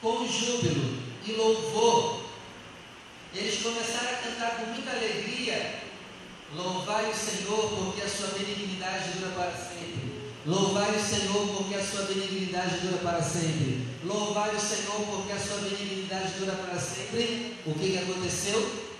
com 0.00 0.26
júbilo 0.26 1.00
e 1.24 1.32
louvor, 1.32 2.24
eles 3.32 3.62
começaram 3.62 4.10
a 4.10 4.22
cantar 4.22 4.56
com 4.56 4.66
muita 4.66 4.90
alegria 4.90 5.81
Louvai 6.54 7.10
o 7.10 7.14
Senhor, 7.14 7.70
porque 7.70 8.02
a 8.02 8.08
sua 8.08 8.28
benignidade 8.28 9.12
dura 9.18 9.32
para 9.32 9.52
sempre. 9.52 10.32
Louvai 10.44 10.94
o 10.94 11.00
Senhor, 11.00 11.48
porque 11.48 11.74
a 11.74 11.84
sua 11.84 12.02
benignidade 12.02 12.78
dura 12.80 12.98
para 12.98 13.22
sempre. 13.22 13.86
Louvai 14.04 14.54
o 14.54 14.60
Senhor, 14.60 15.06
porque 15.06 15.32
a 15.32 15.38
sua 15.38 15.58
benignidade 15.58 16.32
dura 16.38 16.52
para 16.52 16.78
sempre. 16.78 17.56
O 17.64 17.72
que, 17.74 17.92
que 17.92 17.98
aconteceu? 17.98 18.90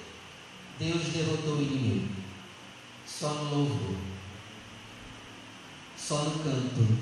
Deus 0.79 1.03
derrotou 1.09 1.57
o 1.57 1.63
inimigo. 1.63 2.15
Só 3.07 3.29
no 3.29 3.55
louvor. 3.55 3.97
Só 5.99 6.23
no 6.25 6.43
canto. 6.43 6.99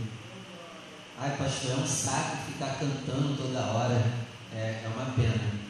Ai, 1.17 1.37
pastor, 1.37 1.73
é 1.73 1.75
um 1.75 1.87
saco 1.87 2.39
ficar 2.47 2.79
cantando 2.79 3.37
toda 3.37 3.67
hora. 3.67 4.03
É, 4.53 4.83
é 4.85 4.93
uma 4.97 5.13
pena. 5.15 5.61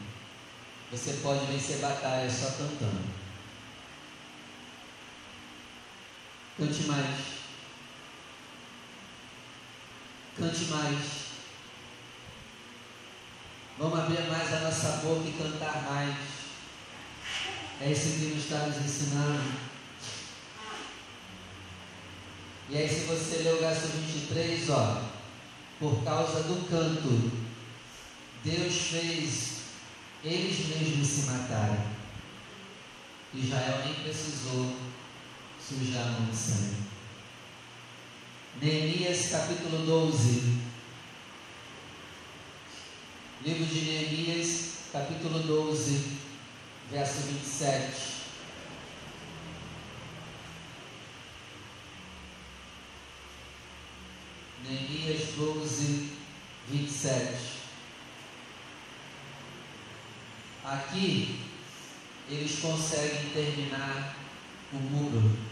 Você 0.91 1.15
pode 1.23 1.45
vencer 1.47 1.79
batalhas 1.79 2.33
só 2.33 2.47
cantando. 2.53 3.20
Cante 6.61 6.83
mais. 6.83 7.17
Cante 10.37 10.64
mais. 10.67 10.99
Vamos 13.79 13.99
abrir 13.99 14.29
mais 14.29 14.52
a 14.52 14.61
nossa 14.61 14.88
boca 14.99 15.26
e 15.26 15.43
cantar 15.43 15.83
mais. 15.90 16.17
É 17.81 17.90
isso 17.90 18.19
que 18.19 18.35
nos 18.35 18.45
está 18.45 18.67
nos 18.67 18.76
ensinando. 18.76 19.55
E 22.69 22.76
aí, 22.76 22.87
se 22.87 23.07
você 23.07 23.37
ler 23.38 23.55
o 23.55 23.61
verso 23.61 23.87
23, 23.87 24.69
ó, 24.69 25.02
por 25.79 26.05
causa 26.05 26.43
do 26.43 26.69
canto, 26.69 27.33
Deus 28.45 28.75
fez 28.75 29.61
eles 30.23 30.69
mesmos 30.69 31.09
se 31.09 31.23
matarem. 31.23 31.87
Israel 33.33 33.83
nem 33.83 33.95
precisou 33.95 34.89
mão 35.75 36.31
de 36.31 36.37
sangue. 36.37 36.77
Neemias 38.61 39.29
capítulo 39.31 39.87
12. 39.87 40.59
Livro 43.45 43.65
de 43.65 43.81
Neemias, 43.83 44.73
capítulo 44.93 45.39
12, 45.39 46.19
verso 46.91 47.21
27. 47.23 48.21
Neemias 54.68 55.29
12, 55.37 56.11
27. 56.68 57.61
Aqui 60.64 61.40
eles 62.29 62.59
conseguem 62.59 63.31
terminar 63.31 64.16
o 64.73 64.77
muro 64.77 65.50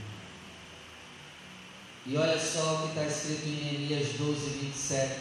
e 2.08 2.16
olha 2.16 2.40
só 2.40 2.74
o 2.74 2.82
que 2.82 2.88
está 2.88 3.04
escrito 3.04 3.46
em 3.46 3.64
Neemias 3.64 4.14
12, 4.18 4.48
27. 4.60 5.20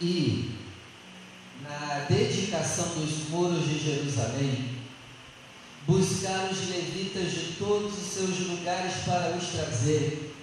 E 0.00 0.54
na 1.62 2.06
dedicação 2.08 2.88
dos 2.94 3.28
muros 3.28 3.68
de 3.68 3.78
Jerusalém, 3.78 4.78
buscar 5.86 6.50
os 6.50 6.66
levitas 6.70 7.30
de 7.30 7.52
todos 7.58 7.92
os 7.92 8.12
seus 8.14 8.40
lugares 8.48 8.94
para 9.04 9.36
os 9.36 9.46
trazer, 9.48 10.34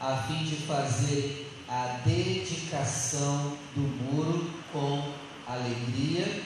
a 0.00 0.16
fim 0.16 0.44
de 0.44 0.56
fazer 0.56 1.46
a 1.68 2.00
dedicação 2.06 3.58
do 3.74 3.82
muro 3.82 4.50
com 4.72 5.12
alegria, 5.46 6.42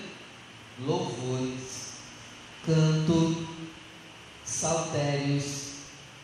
louvores, 0.81 1.93
canto 2.67 3.52
saltérios, 4.63 5.73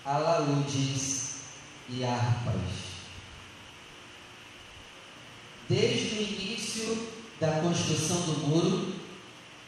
alaúdes 0.05 1.39
e 1.89 2.05
harpas. 2.05 2.55
Desde 5.69 6.15
o 6.15 6.23
início 6.23 7.09
da 7.41 7.61
construção 7.61 8.21
do 8.21 8.47
muro, 8.47 8.95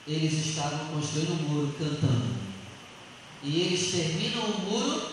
eles 0.07 0.47
estavam 0.47 0.87
construindo 0.87 1.33
o 1.33 1.49
muro 1.49 1.75
cantando. 1.77 2.37
E 3.43 3.61
eles 3.61 3.91
terminam 3.91 4.45
o 4.45 4.61
muro 4.61 5.11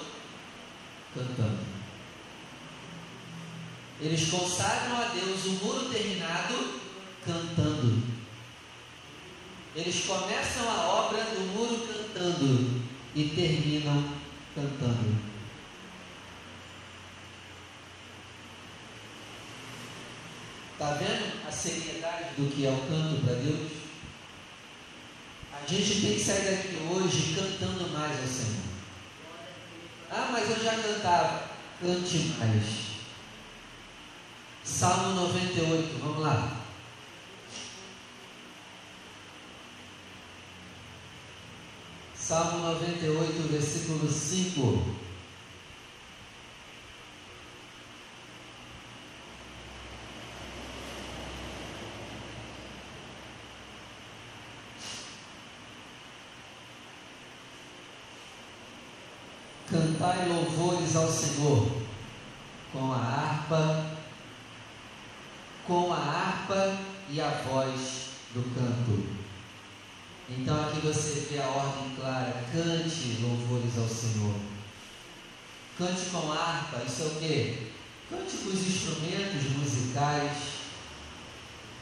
cantando. 1.16 1.60
Eles 4.00 4.30
consagram 4.30 4.98
a 4.98 5.06
Deus 5.06 5.46
o 5.46 5.66
muro 5.66 5.90
terminado 5.90 6.80
cantando. 7.26 8.04
Eles 9.76 10.06
começam 10.06 10.70
a 10.70 10.88
obra 10.90 11.24
do 11.24 11.42
muro 11.54 11.88
cantando 11.88 12.87
e 13.18 13.30
terminam 13.30 14.04
cantando. 14.54 15.18
Está 20.74 20.94
vendo 20.94 21.48
a 21.48 21.52
seriedade 21.52 22.36
do 22.38 22.54
que 22.54 22.68
é 22.68 22.70
o 22.70 22.78
canto 22.78 23.26
para 23.26 23.34
Deus? 23.34 23.72
A 25.52 25.66
gente 25.66 26.02
tem 26.02 26.14
que 26.14 26.20
sair 26.24 26.58
daqui 26.58 26.78
hoje 26.92 27.34
cantando 27.34 27.90
mais 27.90 28.20
ao 28.20 28.28
Senhor. 28.28 28.68
Ah, 30.12 30.30
mas 30.32 30.52
eu 30.52 30.64
já 30.64 30.76
cantava. 30.76 31.50
Cante 31.82 32.18
mais. 32.38 32.88
Salmo 34.64 35.16
98, 35.16 36.00
vamos 36.00 36.22
lá. 36.22 36.57
Salmo 42.28 42.58
98, 42.58 43.48
versículo 43.50 44.12
5. 44.12 44.84
Cantai 59.70 60.28
louvores 60.28 60.98
ao 60.98 61.10
Senhor 61.10 61.72
com 62.74 62.92
a 62.92 62.98
harpa, 62.98 63.86
com 65.66 65.94
a 65.94 65.98
harpa 65.98 66.78
e 67.10 67.22
a 67.22 67.30
voz 67.30 68.10
do 68.34 68.44
canto. 68.54 69.17
Então 70.30 70.68
aqui 70.68 70.82
você 70.82 71.28
vê 71.32 71.40
a 71.40 71.48
ordem 71.48 71.96
clara: 71.96 72.44
cante 72.52 73.18
louvores 73.22 73.78
ao 73.78 73.88
Senhor. 73.88 74.36
Cante 75.78 76.10
com 76.12 76.32
harpa, 76.32 76.84
isso 76.86 77.04
é 77.04 77.06
o 77.06 77.10
que? 77.12 77.72
Cante 78.10 78.38
com 78.38 78.50
os 78.50 78.68
instrumentos 78.68 79.44
musicais. 79.58 80.38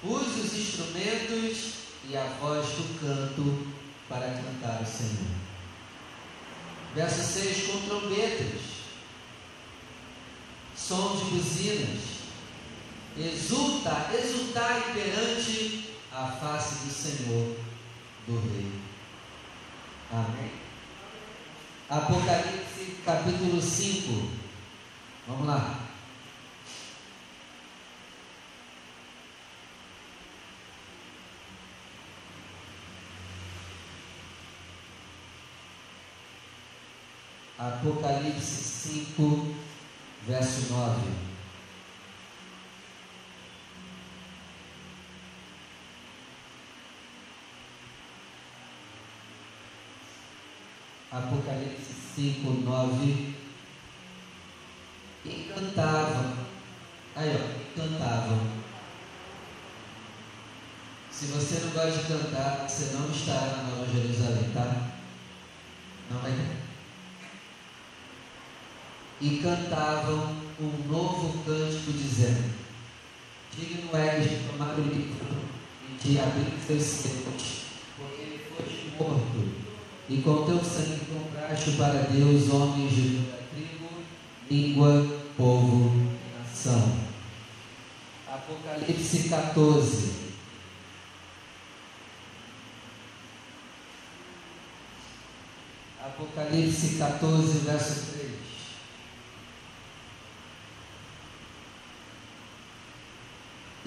Use 0.04 0.40
os 0.42 0.54
instrumentos 0.54 1.74
e 2.08 2.16
a 2.16 2.24
voz 2.40 2.68
do 2.68 3.00
canto 3.00 3.68
para 4.08 4.28
cantar 4.28 4.84
o 4.84 4.86
Senhor. 4.86 5.36
Verso 6.94 7.24
6: 7.24 7.68
com 7.68 7.82
trombetas, 7.88 8.62
som 10.76 11.16
de 11.16 11.26
buzinas, 11.32 12.00
exulta, 13.18 14.12
exultai 14.14 14.94
perante 14.94 15.96
a 16.12 16.28
face 16.28 16.86
do 16.86 16.94
Senhor 16.94 17.65
do 18.28 18.40
Rei. 18.40 18.72
Amém? 20.12 20.52
Apocalipse 21.90 22.98
capítulo 23.06 23.62
5. 23.62 24.30
Vamos 25.28 25.48
lá. 25.48 25.80
Apocalipse 37.58 38.64
5, 38.64 39.56
verso 40.28 40.74
9. 40.74 41.25
Apocalipse 51.16 51.94
5, 52.16 52.52
9. 52.52 53.36
E 55.24 55.54
cantavam. 55.54 56.34
Aí, 57.16 57.30
ó, 57.34 57.80
cantavam. 57.80 58.40
Se 61.10 61.28
você 61.28 61.62
não 61.62 61.70
gosta 61.70 61.92
de 61.92 62.08
cantar, 62.10 62.68
você 62.68 62.98
não 62.98 63.10
estará 63.10 63.58
na 63.58 63.64
Nova 63.64 63.88
Jerusalém, 63.90 64.52
tá? 64.54 64.92
Não 66.12 66.20
vai 66.20 66.32
ter. 66.32 66.66
E 69.22 69.38
cantavam 69.38 70.36
um 70.60 70.92
novo 70.92 71.42
cântico, 71.46 71.94
dizendo: 71.94 72.54
Digno 73.58 73.96
és 73.96 74.30
de 74.30 74.36
tomar 74.50 74.78
o 74.78 74.82
livro 74.82 75.46
e 75.90 75.94
de 75.98 76.20
abrir 76.20 76.52
seus 76.68 76.84
selos, 76.84 77.62
porque 77.98 78.22
ele 78.22 78.46
foste 78.50 78.92
morto, 79.00 79.66
e 80.08 80.22
com 80.22 80.46
teu 80.46 80.64
sangue 80.64 81.02
compraste 81.06 81.72
para 81.72 82.04
Deus 82.04 82.50
homens 82.52 82.94
de 82.94 83.18
toda 83.18 83.44
tribo, 83.54 83.90
língua, 84.50 85.22
povo 85.36 85.92
e 85.96 86.40
nação. 86.40 87.06
Apocalipse 88.28 89.30
14. 89.30 90.26
Apocalipse 96.00 96.98
14, 96.98 97.58
verso 97.60 98.12
3. 98.14 98.32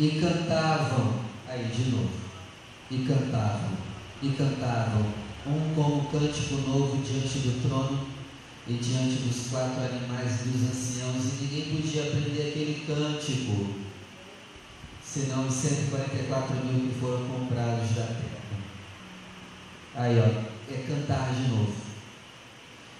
E 0.01 0.21
cantavam, 0.21 1.25
aí 1.49 1.65
de 1.65 1.91
novo, 1.91 2.11
e 2.91 2.99
cantavam, 2.99 3.71
e 4.23 4.29
cantavam, 4.31 5.18
um 5.47 5.75
como 5.75 6.09
cântico 6.11 6.57
novo 6.69 7.03
diante 7.03 7.39
do 7.39 7.69
trono 7.69 8.09
e 8.67 8.75
diante 8.75 9.23
dos 9.23 9.49
quatro 9.51 9.81
animais 9.83 10.41
dos 10.45 10.69
anciãos, 10.69 11.25
e 11.25 11.45
ninguém 11.45 11.77
podia 11.77 12.03
aprender 12.03 12.49
aquele 12.49 12.85
cântico, 12.87 13.75
senão 15.03 15.47
os 15.47 15.55
144 15.55 16.55
mil 16.67 16.91
que 16.91 17.01
foram 17.01 17.27
comprados 17.27 17.91
da 17.91 18.03
terra. 18.03 18.39
Aí, 19.95 20.19
ó, 20.19 20.73
é 20.73 20.77
cantar 20.87 21.35
de 21.35 21.49
novo. 21.49 21.75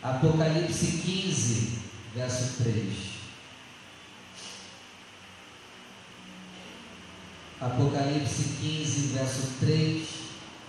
Apocalipse 0.03 1.03
15, 1.05 1.79
verso 2.15 2.63
3. 2.63 2.95
Apocalipse 7.61 8.57
15, 8.61 9.01
verso 9.09 9.49
3. 9.61 10.09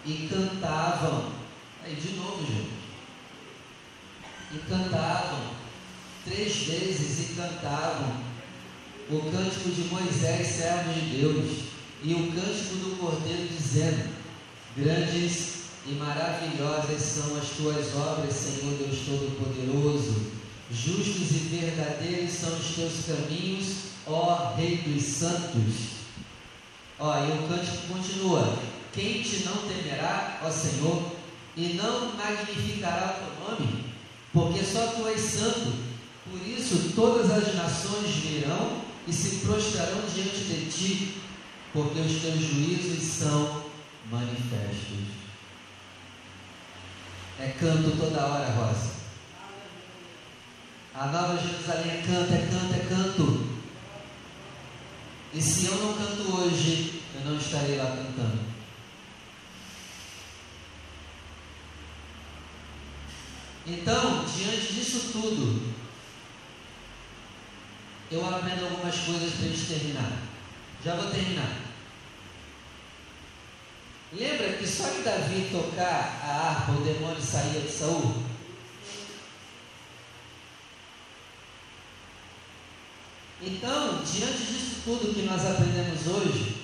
E 0.05 0.27
cantavam. 0.27 1.38
De 1.95 2.15
novo, 2.15 2.45
gente. 2.45 2.69
E 4.53 4.59
cantavam. 4.69 5.59
Três 6.23 6.55
vezes 6.55 7.31
e 7.31 7.33
cantavam. 7.33 8.29
O 9.09 9.31
cântico 9.31 9.69
de 9.69 9.83
Moisés, 9.85 10.47
servo 10.47 10.93
de 10.93 11.17
Deus. 11.17 11.69
E 12.03 12.13
o 12.13 12.31
cântico 12.31 12.75
do 12.75 12.99
Cordeiro, 12.99 13.47
dizendo: 13.47 14.13
Grandes 14.77 15.63
e 15.87 15.93
maravilhosas 15.93 17.01
são 17.01 17.37
as 17.37 17.49
tuas 17.49 17.95
obras, 17.95 18.33
Senhor 18.33 18.77
Deus 18.77 18.99
Todo-Poderoso. 19.05 20.39
Justos 20.71 21.31
e 21.31 21.57
verdadeiros 21.57 22.31
são 22.31 22.55
os 22.55 22.75
teus 22.75 23.05
caminhos, 23.07 23.75
ó 24.05 24.53
Rei 24.55 24.77
dos 24.77 25.03
Santos. 25.03 25.99
Ó, 26.99 27.17
e 27.25 27.31
o 27.31 27.47
cântico 27.47 27.87
continua: 27.87 28.59
Quem 28.93 29.23
te 29.23 29.45
não 29.45 29.67
temerá, 29.67 30.41
ó 30.45 30.51
Senhor, 30.51 31.18
e 31.59 31.73
não 31.73 32.15
magnificará 32.15 33.17
o 33.17 33.25
teu 33.25 33.49
nome? 33.49 33.85
Porque 34.31 34.63
só 34.63 34.87
tu 34.87 35.07
és 35.07 35.19
santo. 35.19 35.73
Por 36.29 36.47
isso 36.47 36.93
todas 36.95 37.29
as 37.29 37.53
nações 37.55 38.09
virão 38.15 38.81
e 39.05 39.11
se 39.11 39.45
prostrarão 39.45 40.01
diante 40.13 40.39
de 40.39 40.71
ti, 40.71 41.21
porque 41.73 41.99
os 41.99 42.21
teus 42.21 42.39
juízos 42.39 43.03
são 43.03 43.63
manifestos. 44.09 45.19
É 47.39 47.53
canto 47.59 47.97
toda 47.97 48.25
hora, 48.25 48.51
Rosa. 48.51 48.99
A 50.93 51.07
Nova 51.07 51.37
Jerusalém 51.37 51.91
é 51.91 52.03
canto, 52.05 52.33
é 52.33 52.47
canto, 52.47 52.73
é 52.73 52.85
canto. 52.87 53.49
E 55.33 55.41
se 55.41 55.65
eu 55.65 55.75
não 55.75 55.93
canto 55.93 56.35
hoje, 56.35 57.01
eu 57.15 57.31
não 57.31 57.37
estarei 57.37 57.77
lá 57.77 57.85
cantando. 57.85 58.58
Então, 63.71 64.25
diante 64.25 64.73
disso 64.73 65.11
tudo, 65.11 65.61
eu 68.11 68.27
aprendo 68.27 68.65
algumas 68.65 68.95
coisas 68.95 69.33
para 69.33 69.45
a 69.45 69.49
gente 69.49 69.65
terminar. 69.67 70.11
Já 70.83 70.95
vou 70.95 71.11
terminar. 71.11 71.55
Lembra 74.11 74.53
que 74.53 74.65
só 74.65 74.89
em 74.89 75.03
Davi 75.03 75.49
tocar 75.51 76.19
a 76.23 76.49
harpa 76.49 76.71
o 76.71 76.83
demônio 76.83 77.21
saía 77.21 77.61
de 77.61 77.71
Saul? 77.71 78.23
Então, 83.39 84.03
diante 84.03 84.43
disso 84.45 84.81
tudo 84.83 85.13
que 85.13 85.21
nós 85.21 85.45
aprendemos 85.45 86.07
hoje, 86.07 86.57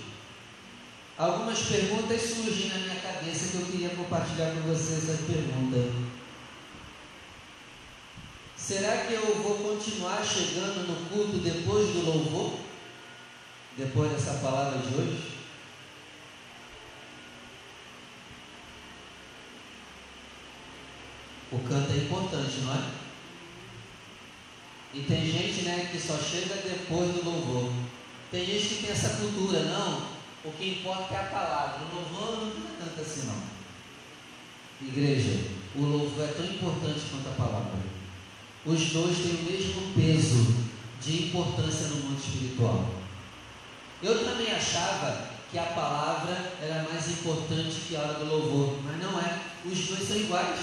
algumas 1.16 1.60
perguntas 1.60 2.20
surgem 2.20 2.70
na 2.70 2.80
minha 2.80 2.96
cabeça 2.96 3.52
que 3.52 3.64
eu 3.64 3.66
queria 3.68 3.90
compartilhar 3.90 4.56
com 4.56 4.62
vocês 4.62 5.08
essa 5.08 5.24
pergunta. 5.24 6.15
Será 8.68 9.06
que 9.06 9.14
eu 9.14 9.44
vou 9.44 9.60
continuar 9.60 10.26
chegando 10.26 10.88
no 10.88 11.08
culto 11.08 11.38
depois 11.38 11.86
do 11.90 12.04
louvor? 12.04 12.62
Depois 13.78 14.12
dessa 14.12 14.40
palavra 14.40 14.80
de 14.80 14.96
hoje? 14.96 15.34
O 21.52 21.60
canto 21.60 21.92
é 21.92 21.98
importante, 21.98 22.62
não 22.62 22.74
é? 22.74 22.90
E 24.96 25.04
tem 25.04 25.32
gente 25.32 25.62
né, 25.62 25.88
que 25.92 26.00
só 26.00 26.18
chega 26.18 26.56
depois 26.56 27.14
do 27.14 27.24
louvor. 27.24 27.72
Tem 28.32 28.44
gente 28.44 28.68
que 28.68 28.82
tem 28.82 28.90
essa 28.90 29.18
cultura, 29.18 29.60
não. 29.66 30.10
O 30.44 30.52
que 30.58 30.80
importa 30.80 31.14
é 31.14 31.20
a 31.20 31.24
palavra. 31.26 31.86
O 31.86 31.96
louvor 31.98 32.48
não 32.48 32.68
é 32.68 32.78
tanto 32.80 33.00
assim, 33.00 33.28
não. 33.28 34.88
Igreja, 34.88 35.52
o 35.76 35.82
louvor 35.82 36.24
é 36.24 36.34
tão 36.34 36.46
importante 36.48 37.02
quanto 37.12 37.30
a 37.30 37.46
palavra. 37.46 37.95
Os 38.66 38.90
dois 38.90 39.18
têm 39.18 39.36
o 39.36 39.44
mesmo 39.44 39.94
peso 39.94 40.66
de 41.02 41.28
importância 41.28 41.88
no 41.88 41.98
mundo 41.98 42.20
espiritual. 42.20 42.90
Eu 44.02 44.26
também 44.26 44.52
achava 44.52 45.30
que 45.52 45.60
a 45.60 45.64
palavra 45.64 46.54
era 46.62 46.84
mais 46.84 47.08
importante 47.10 47.82
que 47.88 47.96
a 47.96 48.02
hora 48.02 48.14
do 48.16 48.26
louvor, 48.26 48.80
mas 48.84 49.02
não 49.02 49.20
é. 49.20 49.40
Os 49.66 49.80
dois 49.86 50.08
são 50.08 50.18
iguais. 50.18 50.60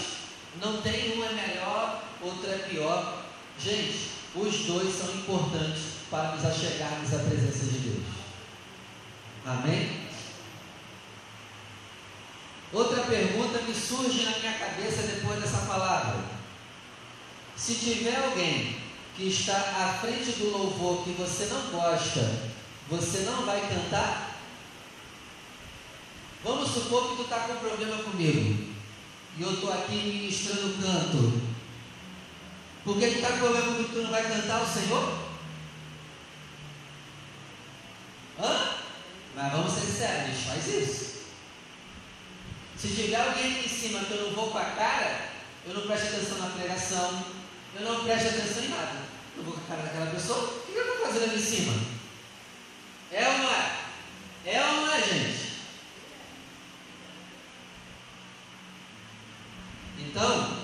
Não 0.61 0.83
tem 0.83 1.17
um 1.17 1.25
é 1.25 1.33
melhor, 1.33 2.03
outro 2.21 2.51
é 2.51 2.59
pior. 2.59 3.25
Gente, 3.59 4.11
os 4.35 4.57
dois 4.67 4.95
são 4.95 5.15
importantes 5.15 5.83
para 6.11 6.33
nos 6.33 6.45
achegarmos 6.45 7.15
à 7.15 7.19
presença 7.21 7.65
de 7.65 7.79
Deus. 7.79 8.05
Amém? 9.47 10.09
Outra 12.73 13.03
pergunta 13.05 13.59
que 13.61 13.75
surge 13.75 14.25
na 14.25 14.39
minha 14.39 14.55
cabeça 14.55 15.03
depois 15.03 15.41
dessa 15.41 15.67
palavra. 15.67 16.42
Se 17.63 17.77
tiver 17.77 18.17
alguém 18.17 18.77
que 19.17 19.29
está 19.29 19.55
à 19.55 19.99
frente 20.01 20.33
do 20.33 20.51
louvor 20.51 21.05
que 21.05 21.11
você 21.13 21.45
não 21.45 21.71
gosta, 21.71 22.29
você 22.89 23.19
não 23.21 23.47
vai 23.47 23.61
cantar? 23.69 24.37
Vamos 26.43 26.69
supor 26.73 27.11
que 27.11 27.17
tu 27.19 27.23
está 27.23 27.39
com 27.43 27.55
problema 27.55 28.03
comigo 28.03 28.65
e 29.39 29.43
eu 29.43 29.55
estou 29.55 29.73
aqui 29.73 29.95
ministrando 29.95 30.83
canto. 30.83 31.41
Porque 32.83 33.11
que 33.11 33.19
está 33.19 33.29
com 33.29 33.39
problema 33.39 33.77
que 33.77 33.93
tu 33.93 34.03
não 34.03 34.11
vai 34.11 34.25
cantar 34.25 34.61
o 34.61 34.67
Senhor? 34.67 35.19
Hã? 38.41 38.75
Mas 39.37 39.53
vamos 39.53 39.73
ser 39.73 39.87
sérios, 39.87 40.41
faz 40.41 40.67
isso. 40.67 41.13
Se 42.77 42.89
tiver 42.89 43.21
alguém 43.21 43.53
aqui 43.53 43.67
em 43.67 43.69
cima 43.69 44.01
que 44.01 44.15
eu 44.15 44.27
não 44.27 44.35
vou 44.35 44.51
com 44.51 44.59
a 44.59 44.65
cara, 44.65 45.31
eu 45.65 45.75
não 45.75 45.83
presto 45.83 46.09
atenção 46.09 46.39
na 46.39 46.51
pregação, 46.51 47.42
eu 47.75 47.81
não 47.81 48.05
presto 48.05 48.29
atenção 48.29 48.65
em 48.65 48.69
nada. 48.69 49.03
Eu 49.37 49.43
vou 49.45 49.55
com 49.55 49.61
a 49.61 49.65
cara 49.65 49.83
daquela 49.83 50.11
pessoa, 50.11 50.39
o 50.39 50.63
que 50.67 50.77
eu 50.77 50.83
estou 50.83 51.07
fazendo 51.07 51.31
ali 51.31 51.37
em 51.37 51.45
cima? 51.45 51.73
É 53.11 53.29
ou 53.29 53.39
não 53.39 53.51
é? 53.51 53.77
É 54.45 54.65
ou 54.65 54.73
não 54.77 54.93
é, 54.95 55.01
gente? 55.03 55.53
Então, 59.99 60.63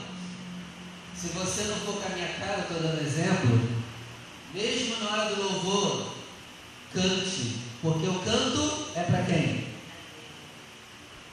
Se 1.21 1.29
você 1.31 1.65
não 1.65 1.77
for 1.79 2.01
com 2.01 2.13
a 2.13 2.15
minha 2.15 2.29
cara, 2.35 2.61
estou 2.61 2.81
dando 2.81 3.01
exemplo, 3.05 3.59
mesmo 4.55 5.03
na 5.03 5.11
hora 5.11 5.35
do 5.35 5.43
louvor, 5.43 6.13
cante, 6.95 7.57
porque 7.83 8.07
o 8.07 8.21
canto 8.21 8.87
é 8.95 9.03
para 9.03 9.25
quem? 9.25 9.67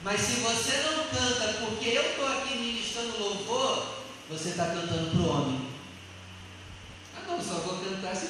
Mas 0.02 0.20
se 0.20 0.40
você 0.40 0.82
não 0.82 1.04
canta 1.04 1.52
porque 1.60 1.88
eu 1.90 2.02
estou 2.02 2.26
aqui 2.26 2.58
ministrando 2.58 3.16
louvor, 3.16 3.96
você 4.28 4.48
está 4.48 4.66
cantando 4.66 5.10
para 5.10 5.20
o 5.20 5.28
homem. 5.28 5.70
Ah 7.16 7.22
não, 7.28 7.40
só 7.40 7.54
vou 7.54 7.78
cantar 7.78 8.16
se 8.16 8.26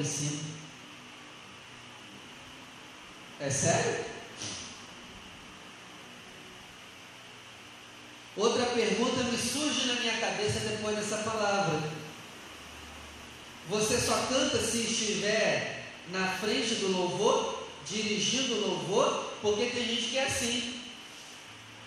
em 0.00 0.04
cima. 0.04 0.40
É 3.40 3.50
sério? 3.50 4.04
Outra 8.36 8.66
pergunta 8.66 9.22
me 9.24 9.38
surge 9.38 9.86
na 9.86 9.94
minha 9.94 10.18
cabeça 10.18 10.60
depois 10.60 10.96
dessa 10.96 11.18
palavra. 11.18 11.80
Você 13.68 13.98
só 14.00 14.26
canta 14.26 14.58
se 14.58 14.78
estiver 14.78 15.84
na 16.10 16.28
frente 16.38 16.74
do 16.76 16.88
louvor, 16.88 17.68
dirigindo 17.86 18.54
o 18.54 18.68
louvor, 18.68 19.34
porque 19.40 19.66
tem 19.66 19.86
gente 19.86 20.08
que 20.08 20.18
é 20.18 20.24
assim. 20.24 20.80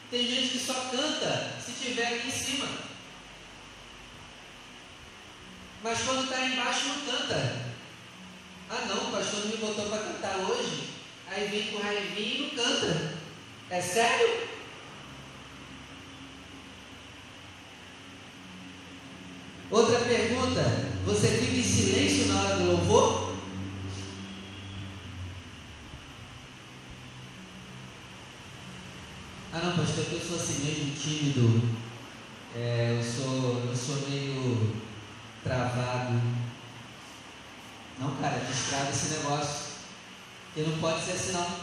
Tem 0.09 0.25
gente 0.25 0.49
que 0.53 0.59
só 0.59 0.73
canta 0.73 1.55
se 1.63 1.71
estiver 1.71 2.07
aqui 2.07 2.27
em 2.27 2.31
cima. 2.31 2.67
Mas 5.83 6.01
quando 6.01 6.23
está 6.23 6.45
embaixo 6.45 6.87
não 6.87 7.05
canta. 7.05 7.66
Ah 8.69 8.85
não, 8.87 9.09
o 9.09 9.11
pastor 9.11 9.45
me 9.45 9.57
botou 9.57 9.85
para 9.85 10.03
cantar 10.03 10.37
hoje. 10.39 10.89
Aí 11.29 11.47
vem 11.47 11.71
com 11.71 11.81
raivinha 11.81 12.35
e 12.35 12.41
não 12.41 12.63
canta. 12.63 13.17
É 13.69 13.81
sério? 13.81 14.47
Outra 19.69 19.99
pergunta: 19.99 20.61
você 21.05 21.27
fica 21.27 21.57
em 21.57 21.63
silêncio 21.63 22.27
na 22.27 22.41
hora 22.41 22.55
do 22.57 22.71
louvor? 22.71 23.35
Ah 29.53 29.59
não, 29.59 29.77
pastor, 29.77 30.05
eu 30.11 30.19
sou 30.19 30.35
assim 30.35 30.65
mesmo 30.65 30.95
tímido. 30.95 31.77
É, 32.55 32.97
eu 32.97 33.03
sou 33.03 34.09
meio 34.09 34.75
travado. 35.43 36.21
Não, 37.99 38.15
cara, 38.17 38.37
destrava 38.39 38.91
esse 38.91 39.15
negócio. 39.15 39.67
Porque 40.57 40.71
não 40.71 40.79
pode 40.79 41.05
ser 41.05 41.11
assim 41.11 41.33
não. 41.33 41.59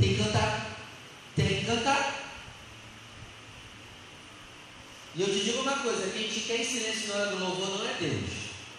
Tem 0.00 0.14
que 0.14 0.24
cantar. 0.24 0.70
Tem 1.36 1.46
que 1.46 1.66
cantar. 1.66 2.18
E 5.14 5.20
eu 5.20 5.26
te 5.26 5.44
digo 5.44 5.60
uma 5.60 5.76
coisa, 5.80 6.10
quem 6.12 6.30
te 6.30 6.40
quer 6.40 6.60
em 6.60 6.64
silêncio 6.64 7.08
na 7.08 7.16
hora 7.16 7.30
do 7.32 7.44
louvor 7.44 7.78
não 7.78 7.90
é 7.90 7.92
Deus, 7.94 8.30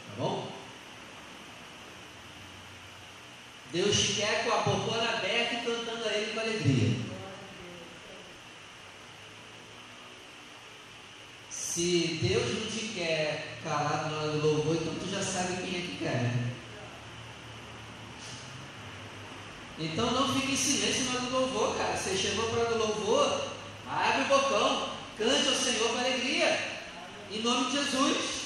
tá 0.07 0.13
bom? 0.17 0.51
Deus 3.71 3.95
te 3.95 4.13
quer 4.13 4.43
com 4.43 4.53
a 4.53 4.61
bocona 4.61 5.17
aberta 5.17 5.55
e 5.55 5.65
cantando 5.65 6.07
a 6.07 6.11
Ele 6.11 6.33
com 6.33 6.39
alegria. 6.39 6.99
Se 11.51 12.19
Deus 12.23 12.59
não 12.59 12.71
te 12.71 12.87
quer 12.95 13.59
calado 13.63 14.09
na 14.09 14.17
hora 14.17 14.31
do 14.31 14.47
louvor, 14.47 14.77
então 14.77 14.95
tu 14.95 15.11
já 15.11 15.21
sabe 15.21 15.61
quem 15.61 15.77
é 15.77 15.81
que 15.81 15.97
quer, 15.99 16.23
né? 16.23 16.51
Então 19.81 20.11
não 20.11 20.31
fique 20.31 20.53
em 20.53 20.55
silêncio 20.55 21.05
na 21.05 21.11
hora 21.11 21.21
do 21.21 21.31
louvor, 21.31 21.75
cara. 21.75 21.97
Você 21.97 22.15
chegou 22.15 22.49
para 22.49 22.65
do 22.65 22.77
louvor, 22.77 23.47
abre 23.87 24.21
o 24.21 24.27
bocão, 24.27 24.91
Cante 25.17 25.47
ao 25.47 25.55
Senhor 25.55 25.89
com 25.89 25.99
alegria. 25.99 26.59
Em 27.31 27.41
nome 27.41 27.71
de 27.71 27.77
Jesus. 27.77 28.41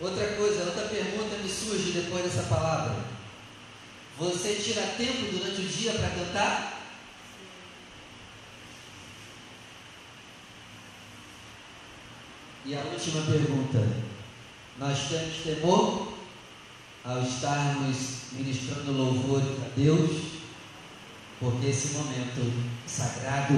Outra 0.00 0.28
coisa, 0.34 0.64
outra 0.64 0.88
pergunta 0.88 1.36
me 1.36 1.48
surge 1.48 1.92
depois 1.92 2.24
dessa 2.24 2.48
palavra. 2.48 2.96
Você 4.18 4.54
tira 4.54 4.82
tempo 4.96 5.32
durante 5.32 5.60
o 5.60 5.68
dia 5.68 5.92
para 5.92 6.10
cantar? 6.10 6.82
E 12.64 12.74
a 12.74 12.80
última 12.80 13.22
pergunta: 13.22 13.78
Nós 14.78 15.08
temos 15.08 15.36
temor 15.42 16.17
ao 17.04 17.22
estarmos 17.22 17.96
ministrando 18.32 18.92
louvores 18.92 19.62
a 19.64 19.68
Deus? 19.76 20.38
Porque 21.40 21.68
esse 21.68 21.94
momento 21.94 22.52
sagrado, 22.86 23.54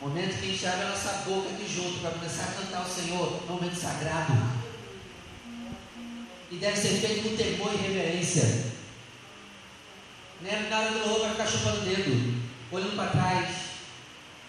momento 0.00 0.38
que 0.38 0.46
a 0.46 0.50
gente 0.50 0.66
abre 0.66 0.82
a 0.82 0.88
nossa 0.90 1.12
boca 1.26 1.48
aqui 1.48 1.66
junto 1.66 2.00
para 2.00 2.10
começar 2.10 2.44
a 2.44 2.62
cantar 2.62 2.78
ao 2.78 2.88
Senhor, 2.88 3.40
é 3.48 3.50
um 3.50 3.54
momento 3.54 3.74
sagrado. 3.74 4.32
E 6.50 6.56
deve 6.56 6.76
ser 6.76 7.00
feito 7.00 7.28
com 7.28 7.36
temor 7.36 7.72
e 7.72 7.76
reverência. 7.78 8.72
Né? 10.42 10.66
Na 10.68 10.80
hora 10.80 10.90
do 10.90 10.98
louvor 10.98 11.20
vai 11.20 11.30
ficar 11.30 11.46
chupando 11.46 11.78
o 11.78 11.84
dedo, 11.84 12.42
olhando 12.70 12.96
para 12.96 13.10
trás, 13.10 13.56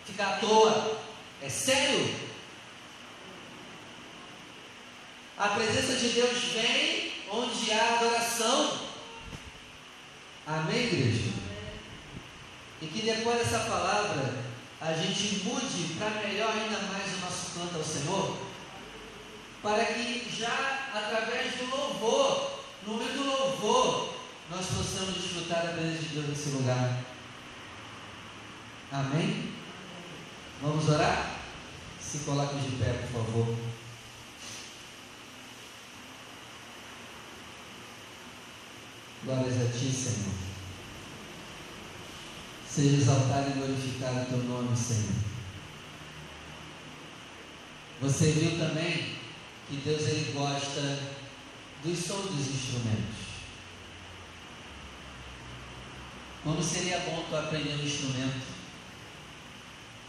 ficar 0.06 0.34
à 0.34 0.38
toa. 0.38 1.02
É 1.42 1.50
sério? 1.50 2.25
A 5.38 5.50
presença 5.50 5.96
de 5.96 6.10
Deus 6.14 6.38
vem 6.54 7.12
onde 7.30 7.72
há 7.74 7.96
adoração. 7.96 8.80
Amém, 10.48 10.86
igreja? 10.86 11.34
E 12.82 12.88
que 12.88 13.02
depois 13.02 13.40
dessa 13.40 13.60
palavra 13.60 14.46
a 14.80 14.94
gente 14.94 15.44
mude 15.44 15.96
para 15.96 16.22
melhor 16.22 16.54
ainda 16.54 16.80
mais 16.88 17.14
o 17.16 17.20
nosso 17.20 17.60
canto 17.60 17.76
ao 17.76 17.84
Senhor, 17.84 18.38
para 19.62 19.84
que 19.86 20.26
já 20.30 20.90
através 20.94 21.56
do 21.56 21.70
louvor, 21.70 22.60
no 22.86 22.96
meio 22.98 23.14
do 23.14 23.24
louvor, 23.26 24.16
nós 24.50 24.66
possamos 24.68 25.16
desfrutar 25.16 25.66
da 25.66 25.74
presença 25.74 26.04
de 26.04 26.10
Deus 26.10 26.28
nesse 26.30 26.50
lugar. 26.50 27.04
Amém? 28.90 29.54
Vamos 30.62 30.88
orar? 30.88 31.40
Se 32.00 32.20
coloque 32.20 32.56
de 32.56 32.78
pé, 32.78 32.94
por 32.94 33.26
favor. 33.26 33.75
Glórias 39.26 39.56
a 39.60 39.72
Ti, 39.72 39.92
Senhor. 39.92 40.36
Seja 42.70 42.98
exaltado 42.98 43.50
e 43.50 43.54
glorificado 43.54 44.22
o 44.22 44.26
teu 44.26 44.38
nome, 44.44 44.78
Senhor. 44.78 45.16
Você 48.02 48.32
viu 48.34 48.60
também 48.60 49.16
que 49.68 49.78
Deus 49.78 50.04
ele 50.04 50.32
gosta 50.32 51.00
dos 51.84 51.98
sons 51.98 52.36
dos 52.36 52.48
instrumentos. 52.54 53.26
Como 56.44 56.62
seria 56.62 57.00
bom 57.00 57.26
tu 57.28 57.36
aprender 57.36 57.74
um 57.74 57.84
instrumento 57.84 58.46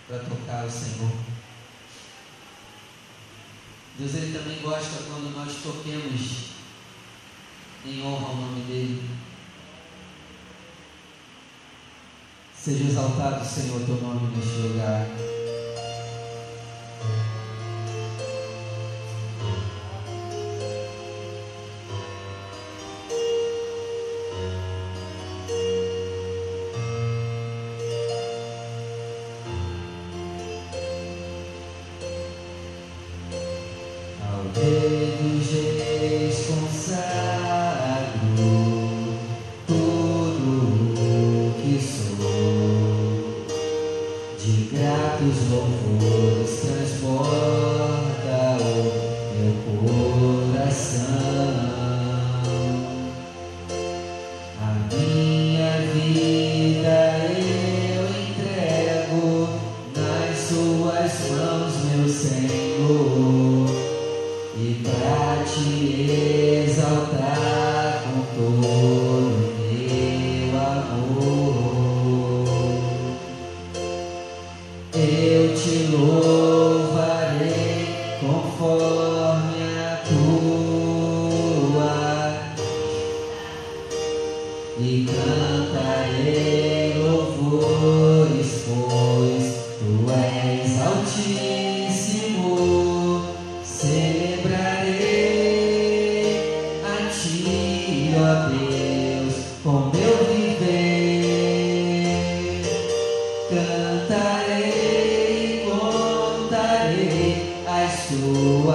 para 0.06 0.18
tocar 0.18 0.66
o 0.66 0.70
Senhor? 0.70 1.12
Deus 3.98 4.14
ele 4.14 4.38
também 4.38 4.60
gosta 4.60 5.04
quando 5.04 5.34
nós 5.34 5.54
toquemos 5.62 6.55
em 7.86 8.02
honra 8.02 8.28
ao 8.28 8.36
nome 8.36 8.60
dele. 8.62 9.02
Seja 12.54 12.84
exaltado, 12.84 13.44
Senhor, 13.44 13.80
teu 13.86 13.96
nome 13.96 14.36
neste 14.36 14.58
lugar. 14.58 15.06
Eu 45.26 45.32
te 45.32 45.46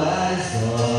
as 0.03 0.55
horas. 0.55 0.90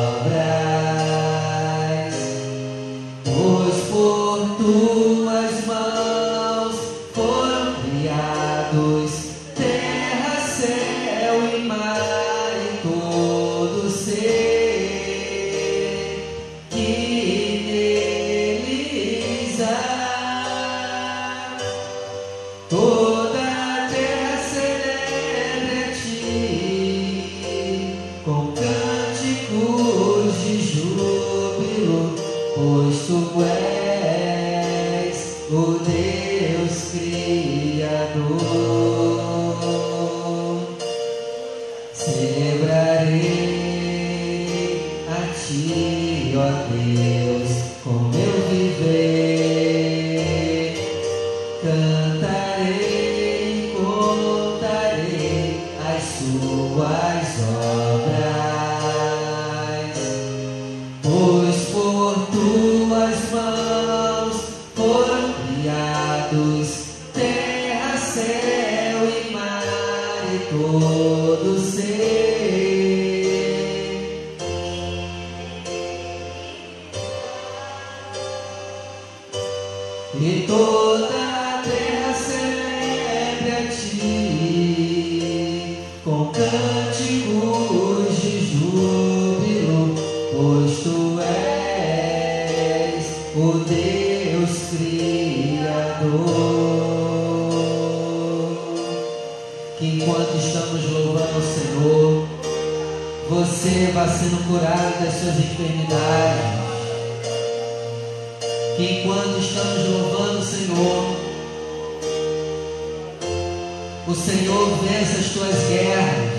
E 80.14 80.44
toda 80.46 81.06
a 81.06 81.62
terra 81.64 82.12
celebre 82.12 83.50
a 83.50 83.66
ti 83.70 84.62
com 86.04 86.26
cânticos 86.26 88.20
de 88.20 88.44
júbilo, 88.52 89.94
pois 90.30 90.80
tu 90.80 91.18
és 91.18 93.06
o 93.34 93.64
Deus 93.64 94.52
Criador. 94.76 96.02
Que 99.78 99.86
enquanto 99.86 100.36
estamos 100.36 100.90
louvando 100.90 101.38
o 101.38 101.42
Senhor, 101.42 102.28
você 103.30 103.90
vá 103.94 104.06
sendo 104.06 104.46
curado 104.46 105.02
das 105.02 105.14
suas 105.14 105.38
enfermidades 105.38 106.41
estamos 109.52 109.86
louvando 109.86 110.38
o 110.38 110.42
Senhor, 110.42 111.16
o 114.08 114.14
Senhor 114.14 114.78
vence 114.78 115.20
as 115.20 115.26
tuas 115.34 115.68
guerras, 115.68 116.32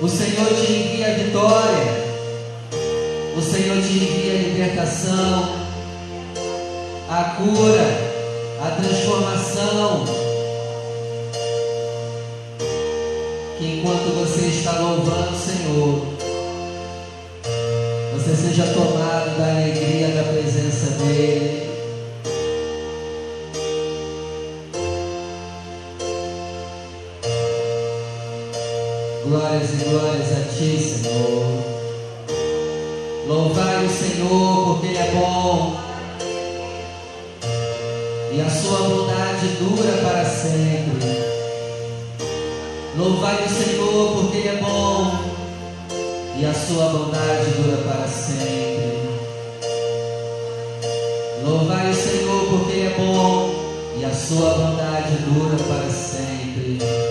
o 0.00 0.08
Senhor 0.08 0.46
te 0.48 0.72
envia 0.72 1.08
a 1.08 1.14
vitória, 1.14 2.04
o 3.36 3.42
Senhor 3.42 3.82
te 3.82 3.92
envia 3.92 4.32
a 4.32 4.42
libertação, 4.42 5.56
a 7.10 7.24
cura, 7.36 7.86
a 8.62 8.70
transformação. 8.80 10.04
Que 13.58 13.78
enquanto 13.78 14.14
você 14.20 14.46
está 14.46 14.78
louvando 14.78 15.32
o 15.32 15.38
Senhor, 15.38 16.14
você 18.14 18.34
seja 18.34 18.72
tomado 18.72 19.36
da 19.36 19.50
alegria 19.50 20.08
da 20.08 20.22
presença 20.32 21.04
dEle. 21.04 21.43
Glórias 29.26 29.70
e 29.70 29.84
glórias 29.84 30.32
a 30.32 30.54
Ti, 30.54 30.78
Senhor. 30.78 31.64
Louvai 33.26 33.86
o 33.86 33.88
Senhor, 33.88 34.66
porque 34.66 34.86
Ele 34.88 34.98
é 34.98 35.10
bom. 35.12 35.76
E 38.32 38.40
a 38.40 38.50
sua 38.50 38.78
bondade 38.86 39.46
dura 39.58 39.92
para 40.02 40.24
sempre. 40.26 41.24
Louvai 42.98 43.44
o 43.44 43.48
Senhor, 43.48 44.14
porque 44.14 44.36
Ele 44.36 44.48
é 44.48 44.60
bom 44.60 45.34
e 46.36 46.44
a 46.44 46.52
sua 46.52 46.86
bondade 46.88 47.50
dura 47.56 47.78
para 47.78 48.06
sempre. 48.06 49.08
Louvai 51.44 51.90
o 51.90 51.94
Senhor 51.94 52.46
porque 52.50 52.72
Ele 52.72 52.86
é 52.88 52.94
bom 52.98 53.50
e 53.98 54.04
a 54.04 54.12
sua 54.12 54.50
bondade 54.50 55.16
dura 55.26 55.56
para 55.56 55.90
sempre. 55.90 57.03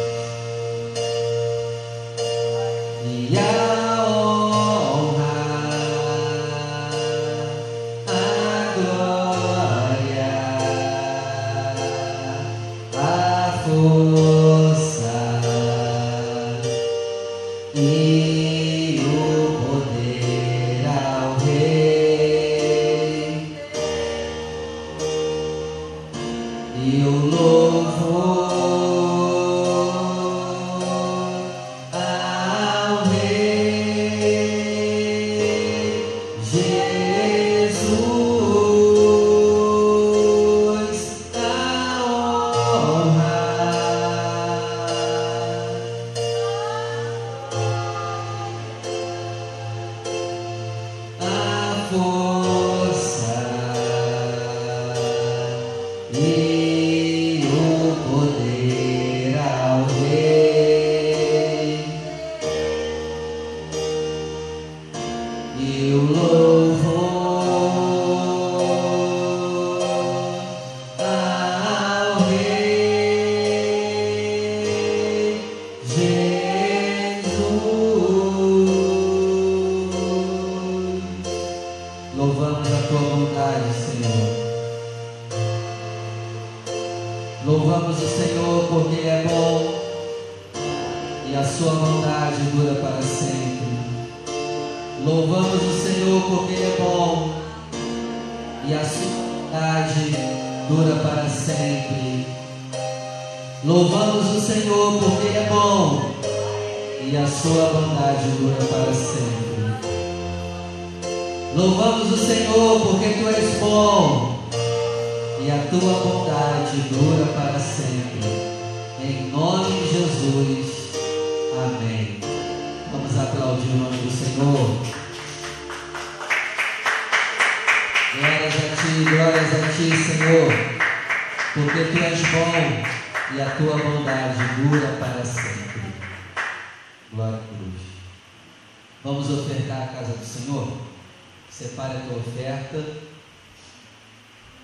E 65.66 65.94
o 65.94 67.13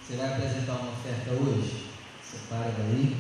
Você 0.10 0.16
vai 0.16 0.34
apresentar 0.34 0.74
uma 0.74 0.92
oferta 0.92 1.30
hoje? 1.34 1.86
Separa 2.24 2.74
daí. 2.76 3.16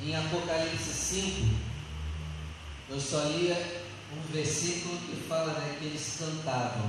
Em 0.00 0.14
Apocalipse 0.14 0.92
5, 0.92 1.48
eu 2.90 3.00
só 3.00 3.24
lia 3.24 3.82
um 4.12 4.32
versículo 4.32 4.96
que 4.98 5.24
fala 5.28 5.54
né, 5.54 5.76
que 5.76 5.86
eles 5.86 6.18
cantavam. 6.20 6.88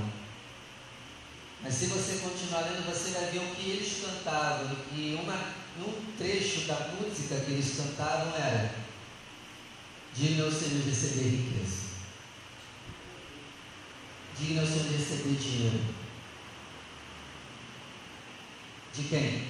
Mas 1.60 1.74
se 1.74 1.86
você 1.86 2.18
continuar 2.18 2.60
lendo, 2.60 2.86
você 2.86 3.10
vai 3.10 3.32
ver 3.32 3.38
o 3.38 3.54
que 3.56 3.68
eles 3.68 4.00
cantavam. 4.00 4.76
E 4.94 5.18
uma, 5.20 5.61
um 5.78 6.16
trecho 6.18 6.66
da 6.66 6.92
música 7.00 7.36
que 7.36 7.52
eles 7.52 7.76
cantavam 7.76 8.34
era: 8.36 8.74
Digno 10.14 10.44
é 10.44 10.48
o 10.48 10.52
Senhor 10.52 10.84
receber 10.84 11.28
riqueza. 11.30 11.82
Digno 14.38 14.60
é 14.60 14.64
o 14.64 14.66
Senhor 14.66 14.92
receber 14.92 15.36
dinheiro. 15.36 15.80
De 18.94 19.02
quem? 19.04 19.48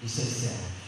Dos 0.00 0.10
seus 0.10 0.28
servos. 0.28 0.82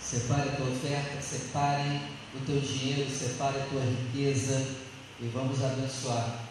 Separe 0.00 0.48
a 0.48 0.56
tua 0.56 0.70
oferta, 0.70 1.20
separe 1.20 2.00
o 2.34 2.40
teu 2.46 2.58
dinheiro, 2.60 3.10
separe 3.10 3.60
a 3.60 3.66
tua 3.66 3.82
riqueza 3.82 4.76
e 5.20 5.28
vamos 5.28 5.62
abençoar. 5.62 6.46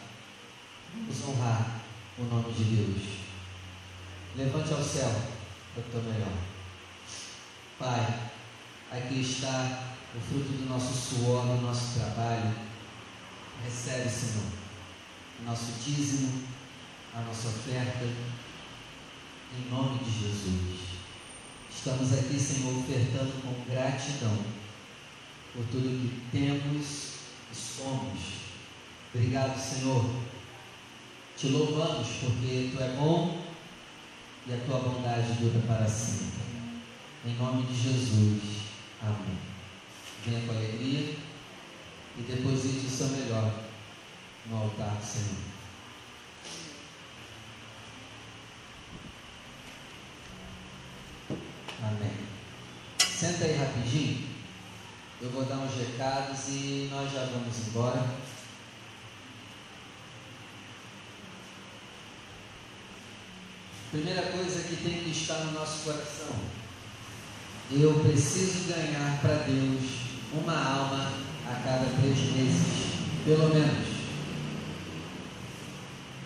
Vamos 0.94 1.28
honrar 1.28 1.82
o 2.20 2.24
nome 2.24 2.54
de 2.54 2.64
Deus. 2.64 3.04
Levante 4.36 4.72
ao 4.72 4.84
céu 4.84 5.39
o 5.78 5.82
teu 5.82 6.02
melhor. 6.02 6.34
Pai, 7.78 8.32
aqui 8.92 9.22
está 9.22 9.96
o 10.16 10.20
fruto 10.20 10.52
do 10.52 10.70
nosso 10.70 10.94
suor, 10.94 11.46
do 11.46 11.62
nosso 11.62 12.00
trabalho. 12.00 12.54
Recebe, 13.64 14.10
Senhor, 14.10 14.46
o 15.42 15.46
nosso 15.46 15.72
dízimo, 15.84 16.44
a 17.14 17.22
nossa 17.22 17.50
oferta, 17.50 18.06
em 18.06 19.70
nome 19.70 20.00
de 20.04 20.12
Jesus. 20.12 20.80
Estamos 21.70 22.14
aqui, 22.14 22.40
Senhor, 22.40 22.80
ofertando 22.80 23.42
com 23.42 23.72
gratidão 23.72 24.38
por 25.54 25.66
tudo 25.66 25.84
que 25.84 26.38
temos 26.38 27.14
e 27.52 27.56
somos. 27.56 28.20
Obrigado, 29.14 29.58
Senhor. 29.58 30.06
Te 31.38 31.48
louvamos 31.48 32.08
porque 32.20 32.72
Tu 32.74 32.84
é 32.84 32.96
bom 32.98 33.39
e 34.50 34.54
a 34.54 34.58
Tua 34.66 34.80
bondade 34.80 35.34
dura 35.34 35.60
para 35.68 35.88
sempre. 35.88 36.40
Em 37.24 37.36
nome 37.36 37.68
de 37.68 37.76
Jesus. 37.76 38.42
Amém. 39.00 39.38
Venha 40.26 40.42
com 40.42 40.54
alegria 40.54 41.16
e 42.18 42.22
deposite 42.24 42.88
o 42.88 42.90
seu 42.90 43.10
melhor 43.10 43.54
no 44.48 44.58
altar 44.58 44.96
do 44.96 45.06
Senhor. 45.06 45.38
Amém. 51.84 52.12
Senta 52.98 53.46
aí 53.46 53.56
rapidinho. 53.56 54.30
Eu 55.22 55.30
vou 55.30 55.46
dar 55.46 55.58
uns 55.58 55.76
recados 55.76 56.48
e 56.48 56.90
nós 56.92 57.12
já 57.12 57.26
vamos 57.26 57.68
embora. 57.68 58.04
Primeira 63.92 64.22
coisa 64.22 64.68
que 64.68 64.76
tem 64.84 65.04
que 65.04 65.10
estar 65.10 65.46
no 65.46 65.54
nosso 65.54 65.84
coração. 65.84 66.36
Eu 67.72 68.00
preciso 68.02 68.68
ganhar 68.68 69.20
para 69.20 69.46
Deus 69.48 69.82
uma 70.32 70.54
alma 70.54 71.12
a 71.48 71.56
cada 71.64 71.86
três 72.00 72.20
meses, 72.34 72.94
pelo 73.26 73.50
menos. 73.50 73.88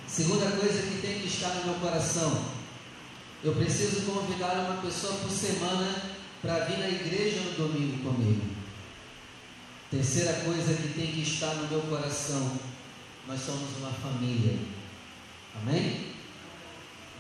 Segunda 0.06 0.52
coisa 0.58 0.82
que 0.82 1.02
tem 1.02 1.20
que 1.22 1.28
estar 1.28 1.50
no 1.56 1.66
meu 1.66 1.76
coração. 1.76 2.44
Eu 3.42 3.56
preciso 3.56 4.12
convidar 4.12 4.70
uma 4.70 4.82
pessoa 4.82 5.14
por 5.14 5.32
semana 5.32 6.04
para 6.42 6.66
vir 6.66 6.80
na 6.80 6.90
igreja 6.90 7.40
no 7.42 7.52
domingo 7.54 8.04
comigo. 8.04 8.42
Terceira 9.90 10.34
coisa 10.42 10.74
que 10.74 10.90
tem 10.90 11.14
que 11.14 11.22
estar 11.22 11.56
no 11.56 11.70
meu 11.70 11.82
coração: 11.84 12.60
nós 13.26 13.40
somos 13.40 13.78
uma 13.78 13.92
família. 13.92 14.60
Amém? 15.62 16.13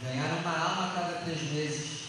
Ganhar 0.03 0.39
uma 0.39 0.57
alma 0.57 0.91
a 0.91 0.93
cada 0.93 1.13
três 1.23 1.41
meses. 1.51 2.03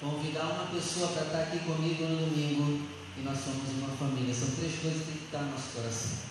Convidar 0.00 0.44
uma 0.44 0.66
pessoa 0.66 1.08
para 1.08 1.22
estar 1.22 1.42
aqui 1.42 1.60
comigo 1.60 2.04
no 2.04 2.26
domingo. 2.26 2.86
E 3.16 3.22
nós 3.22 3.38
somos 3.38 3.70
uma 3.78 3.96
família. 3.96 4.34
São 4.34 4.50
três 4.56 4.78
coisas 4.80 5.00
que 5.00 5.06
tem 5.06 5.16
que 5.18 5.24
estar 5.24 5.38
no 5.38 5.52
nosso 5.52 5.70
coração. 5.74 6.26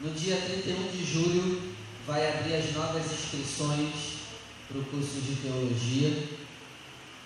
No 0.00 0.10
dia 0.12 0.36
31 0.36 0.90
de 0.90 1.04
julho, 1.04 1.74
vai 2.06 2.28
abrir 2.28 2.56
as 2.56 2.72
novas 2.74 3.04
inscrições 3.10 4.24
para 4.68 4.78
o 4.78 4.84
curso 4.84 5.20
de 5.20 5.36
teologia. 5.36 6.28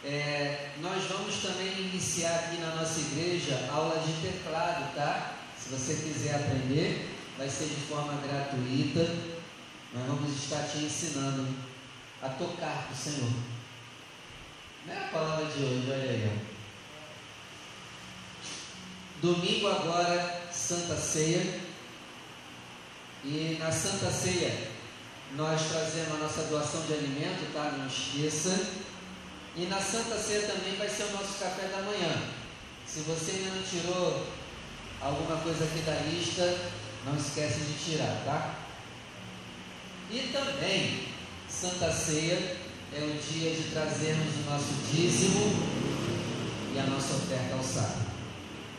É, 0.05 0.71
nós 0.81 1.05
vamos 1.05 1.37
também 1.43 1.73
iniciar 1.81 2.35
aqui 2.35 2.61
na 2.61 2.77
nossa 2.77 3.01
igreja 3.01 3.69
aula 3.71 4.01
de 4.01 4.13
teclado, 4.23 4.95
tá? 4.95 5.35
Se 5.59 5.71
você 5.71 5.95
quiser 5.95 6.37
aprender, 6.37 7.17
vai 7.37 7.49
ser 7.49 7.65
de 7.65 7.81
forma 7.89 8.15
gratuita. 8.23 9.38
Nós 9.95 10.07
vamos 10.07 10.37
estar 10.37 10.63
te 10.65 10.79
ensinando 10.79 11.49
a 12.23 12.29
tocar 12.29 12.85
para 12.85 12.93
o 12.93 12.97
Senhor. 12.97 13.31
Não 14.87 14.95
é 14.95 14.99
a 14.99 15.09
palavra 15.09 15.47
de 15.47 15.63
hoje, 15.63 15.91
olha 15.91 16.11
aí. 16.11 16.39
Domingo 19.23 19.69
agora, 19.69 20.49
Santa 20.53 20.95
Ceia. 20.95 21.61
E 23.25 23.57
na 23.59 23.73
Santa 23.73 24.11
Ceia, 24.11 24.71
nós 25.37 25.69
trazemos 25.69 26.15
a 26.15 26.19
nossa 26.19 26.43
doação 26.45 26.83
de 26.83 26.93
alimento, 26.93 27.53
tá? 27.55 27.73
Não 27.79 27.87
esqueça. 27.87 28.69
E 29.57 29.65
na 29.67 29.81
Santa 29.81 30.19
Ceia 30.19 30.49
também 30.49 30.77
vai 30.77 30.89
ser 30.89 31.05
o 31.05 31.13
nosso 31.13 31.39
café 31.39 31.67
da 31.69 31.83
manhã. 31.83 32.31
Se 32.87 33.01
você 33.01 33.33
ainda 33.33 33.57
não 33.57 33.63
tirou 33.63 34.27
alguma 35.01 35.41
coisa 35.41 35.65
aqui 35.65 35.81
da 35.81 35.95
lista, 36.03 36.59
não 37.05 37.17
esquece 37.17 37.61
de 37.61 37.85
tirar, 37.85 38.23
tá? 38.25 38.68
E 40.11 40.31
também, 40.33 41.09
Santa 41.51 41.93
Ceia 41.93 42.57
é 42.95 43.01
o 43.01 43.19
dia 43.31 43.51
de 43.51 43.65
trazermos 43.65 44.35
o 44.37 44.51
nosso 44.51 44.73
dízimo 44.91 45.53
e 46.75 46.79
a 46.79 46.85
nossa 46.85 47.15
oferta 47.15 47.55
ao 47.55 47.63
sábado. 47.63 48.09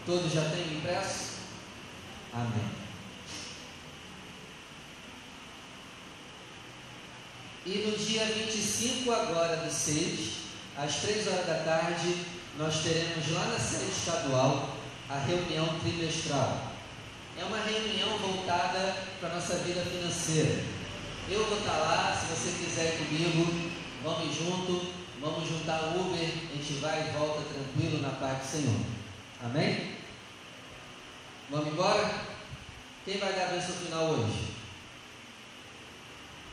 Todos 0.08 0.34
já 0.34 0.42
têm 0.50 0.78
impresso? 0.78 1.34
Amém. 2.34 2.66
E 7.64 7.78
no 7.86 7.96
dia 7.96 8.26
25 8.26 9.12
agora 9.12 9.58
do 9.58 9.72
6, 9.72 10.32
às 10.76 10.96
3 10.96 11.28
horas 11.28 11.46
da 11.46 11.64
tarde, 11.64 12.26
nós 12.58 12.82
teremos 12.82 13.32
lá 13.32 13.46
na 13.46 13.60
sede 13.60 13.92
estadual 13.92 14.76
a 15.08 15.20
reunião 15.20 15.68
trimestral. 15.80 16.72
É 17.38 17.44
uma 17.44 17.60
reunião 17.60 18.18
voltada 18.18 18.96
para 19.20 19.30
a 19.30 19.36
nossa 19.36 19.58
vida 19.58 19.82
financeira. 19.82 20.79
Eu 21.32 21.46
vou 21.46 21.60
estar 21.60 21.78
lá, 21.78 22.16
se 22.16 22.26
você 22.26 22.64
quiser 22.64 22.96
ir 22.96 23.06
comigo, 23.06 23.72
vamos 24.04 24.36
junto, 24.36 24.94
vamos 25.22 25.48
juntar 25.48 25.80
o 25.84 26.02
Uber, 26.02 26.20
a 26.20 26.56
gente 26.56 26.74
vai 26.82 27.08
e 27.08 27.12
volta 27.12 27.44
tranquilo 27.54 28.02
na 28.02 28.10
paz 28.10 28.40
do 28.40 28.48
Senhor. 28.48 28.80
Amém? 29.44 29.96
Vamos 31.52 31.68
embora? 31.68 32.26
Quem 33.06 33.20
vai 33.20 33.34
dar 33.34 33.46
a 33.46 33.52
bênção 33.52 33.76
final 33.76 34.06
hoje? 34.06 34.54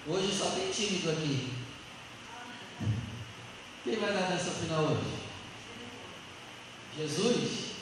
Hoje 0.07 0.37
só 0.37 0.51
tem 0.51 0.71
tímido 0.71 1.11
aqui. 1.11 1.53
Quem 3.83 3.97
vai 3.97 4.13
dar 4.13 4.25
a 4.25 4.31
bênção 4.37 4.53
final 4.53 4.85
hoje? 4.85 5.17
Jesus? 6.99 7.76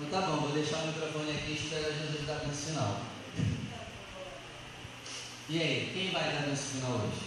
Então 0.00 0.20
tá 0.20 0.26
bom, 0.28 0.36
vou 0.42 0.52
deixar 0.52 0.78
o 0.78 0.86
microfone 0.86 1.32
aqui 1.32 1.50
e 1.50 1.54
esperar 1.54 1.90
Jesus 1.90 2.24
dar 2.24 2.36
a 2.36 2.38
bênção 2.38 2.72
final. 2.72 3.00
E 5.48 5.60
aí, 5.60 5.90
quem 5.92 6.12
vai 6.12 6.22
dar 6.22 6.38
a 6.38 6.46
bênção 6.46 6.80
final 6.80 7.00
hoje? 7.00 7.20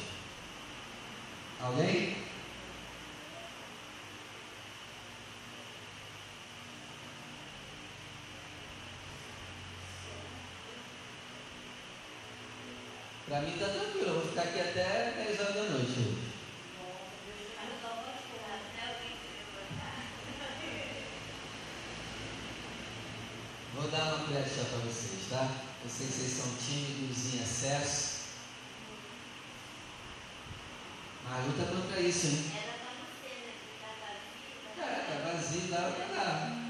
Alguém? 1.59 2.15
Para 13.27 13.41
mim 13.41 13.53
está 13.53 13.67
tranquilo, 13.67 14.07
eu 14.07 14.13
vou 14.13 14.29
ficar 14.29 14.43
aqui 14.43 14.59
até 14.61 15.11
10 15.25 15.39
horas 15.41 15.55
da 15.55 15.61
noite 15.63 15.91
hoje. 15.91 16.31
Chá 24.31 24.63
para 24.63 24.77
vocês, 24.79 25.27
tá? 25.29 25.51
Eu 25.83 25.89
sei 25.89 26.07
que 26.07 26.13
vocês 26.13 26.31
são 26.31 26.55
tímidos 26.55 27.33
em 27.33 27.43
excesso. 27.43 28.21
Mas 31.25 31.33
a 31.33 31.41
luta 31.47 31.65
contra 31.65 31.99
isso, 31.99 32.27
hein? 32.27 32.51
É, 34.77 34.81
tá 34.81 35.31
vazio, 35.33 35.61
dá 35.69 35.91
para 35.91 36.15
dar. 36.15 36.61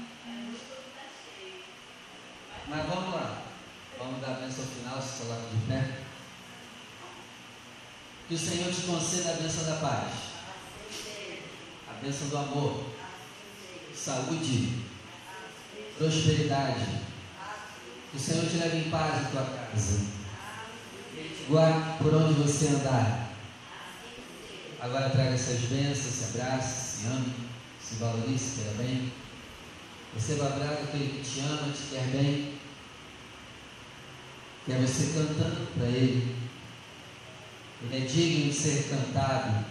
Mas 2.66 2.86
vamos 2.88 3.14
lá. 3.14 3.42
Vamos 3.96 4.20
dar 4.20 4.30
a 4.32 4.40
bênção 4.40 4.64
final, 4.64 5.00
se 5.00 5.22
coloca 5.22 5.42
de 5.48 5.66
pé. 5.68 5.98
Que 8.26 8.34
o 8.34 8.38
Senhor 8.38 8.74
te 8.74 8.80
conceda 8.80 9.30
a 9.30 9.36
bênção 9.36 9.64
da 9.66 9.76
paz, 9.76 10.12
a 11.88 11.92
bênção 12.02 12.28
do 12.28 12.38
amor, 12.38 12.86
saúde, 13.94 14.82
prosperidade. 15.96 17.11
Que 18.12 18.18
o 18.18 18.20
Senhor 18.20 18.44
te 18.44 18.58
leve 18.58 18.76
em 18.76 18.90
paz 18.90 19.22
em 19.22 19.30
tua 19.30 19.42
casa. 19.42 20.00
Guarde 21.48 21.98
por 21.98 22.14
onde 22.14 22.34
você 22.34 22.68
andar. 22.68 23.32
Agora 24.78 25.08
traga 25.08 25.30
essas 25.30 25.60
bênçãos, 25.60 26.14
se 26.14 26.24
abrace, 26.24 26.98
se 26.98 27.06
ame, 27.06 27.32
se 27.82 27.94
valorize, 27.94 28.38
se 28.38 28.60
queira 28.60 28.74
bem. 28.76 29.12
Receba 30.14 30.46
abraço 30.46 30.88
que 30.90 30.96
Ele 30.98 31.24
te 31.24 31.40
ama, 31.40 31.72
te 31.72 31.82
quer 31.90 32.06
bem. 32.08 32.54
Quer 34.66 34.80
você 34.86 35.14
cantando 35.14 35.68
para 35.74 35.86
Ele. 35.86 36.36
Ele 37.82 37.96
é 37.96 38.06
digno 38.06 38.50
de 38.50 38.54
ser 38.54 38.90
cantado. 38.90 39.64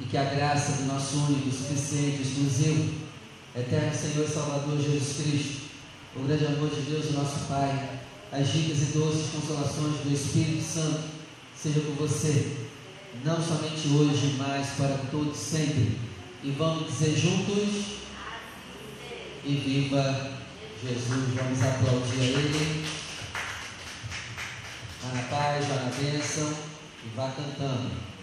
E 0.00 0.04
que 0.04 0.18
a 0.18 0.24
graça 0.24 0.82
do 0.82 0.84
nosso 0.84 1.16
único, 1.16 1.50
suficiente, 1.50 2.20
exclusivo, 2.20 2.94
eterno 3.56 3.94
Senhor 3.94 4.28
e 4.28 4.30
Salvador 4.30 4.78
Jesus 4.78 5.16
Cristo, 5.16 5.63
o 6.16 6.22
grande 6.22 6.46
amor 6.46 6.70
de 6.70 6.80
Deus, 6.82 7.12
nosso 7.12 7.46
Pai, 7.48 8.00
as 8.30 8.48
ricas 8.50 8.82
e 8.82 8.84
doces 8.92 9.30
consolações 9.30 10.00
do 10.00 10.12
Espírito 10.12 10.62
Santo, 10.62 11.02
seja 11.56 11.80
com 11.80 11.92
você, 11.94 12.56
não 13.24 13.40
somente 13.42 13.88
hoje, 13.88 14.36
mas 14.38 14.70
para 14.76 14.98
todos 15.10 15.36
sempre. 15.36 15.98
E 16.42 16.50
vamos 16.52 16.86
dizer 16.86 17.16
juntos: 17.16 17.84
E 19.44 19.54
viva 19.54 20.38
Jesus! 20.82 21.34
Vamos 21.34 21.62
aplaudir 21.62 22.20
a 22.20 22.24
Ele. 22.24 22.84
Vá 25.02 25.14
na 25.14 25.22
paz, 25.22 25.66
vá 25.66 25.74
na 25.74 25.90
bênção 25.90 26.54
e 27.04 27.16
vá 27.16 27.30
cantando. 27.30 28.13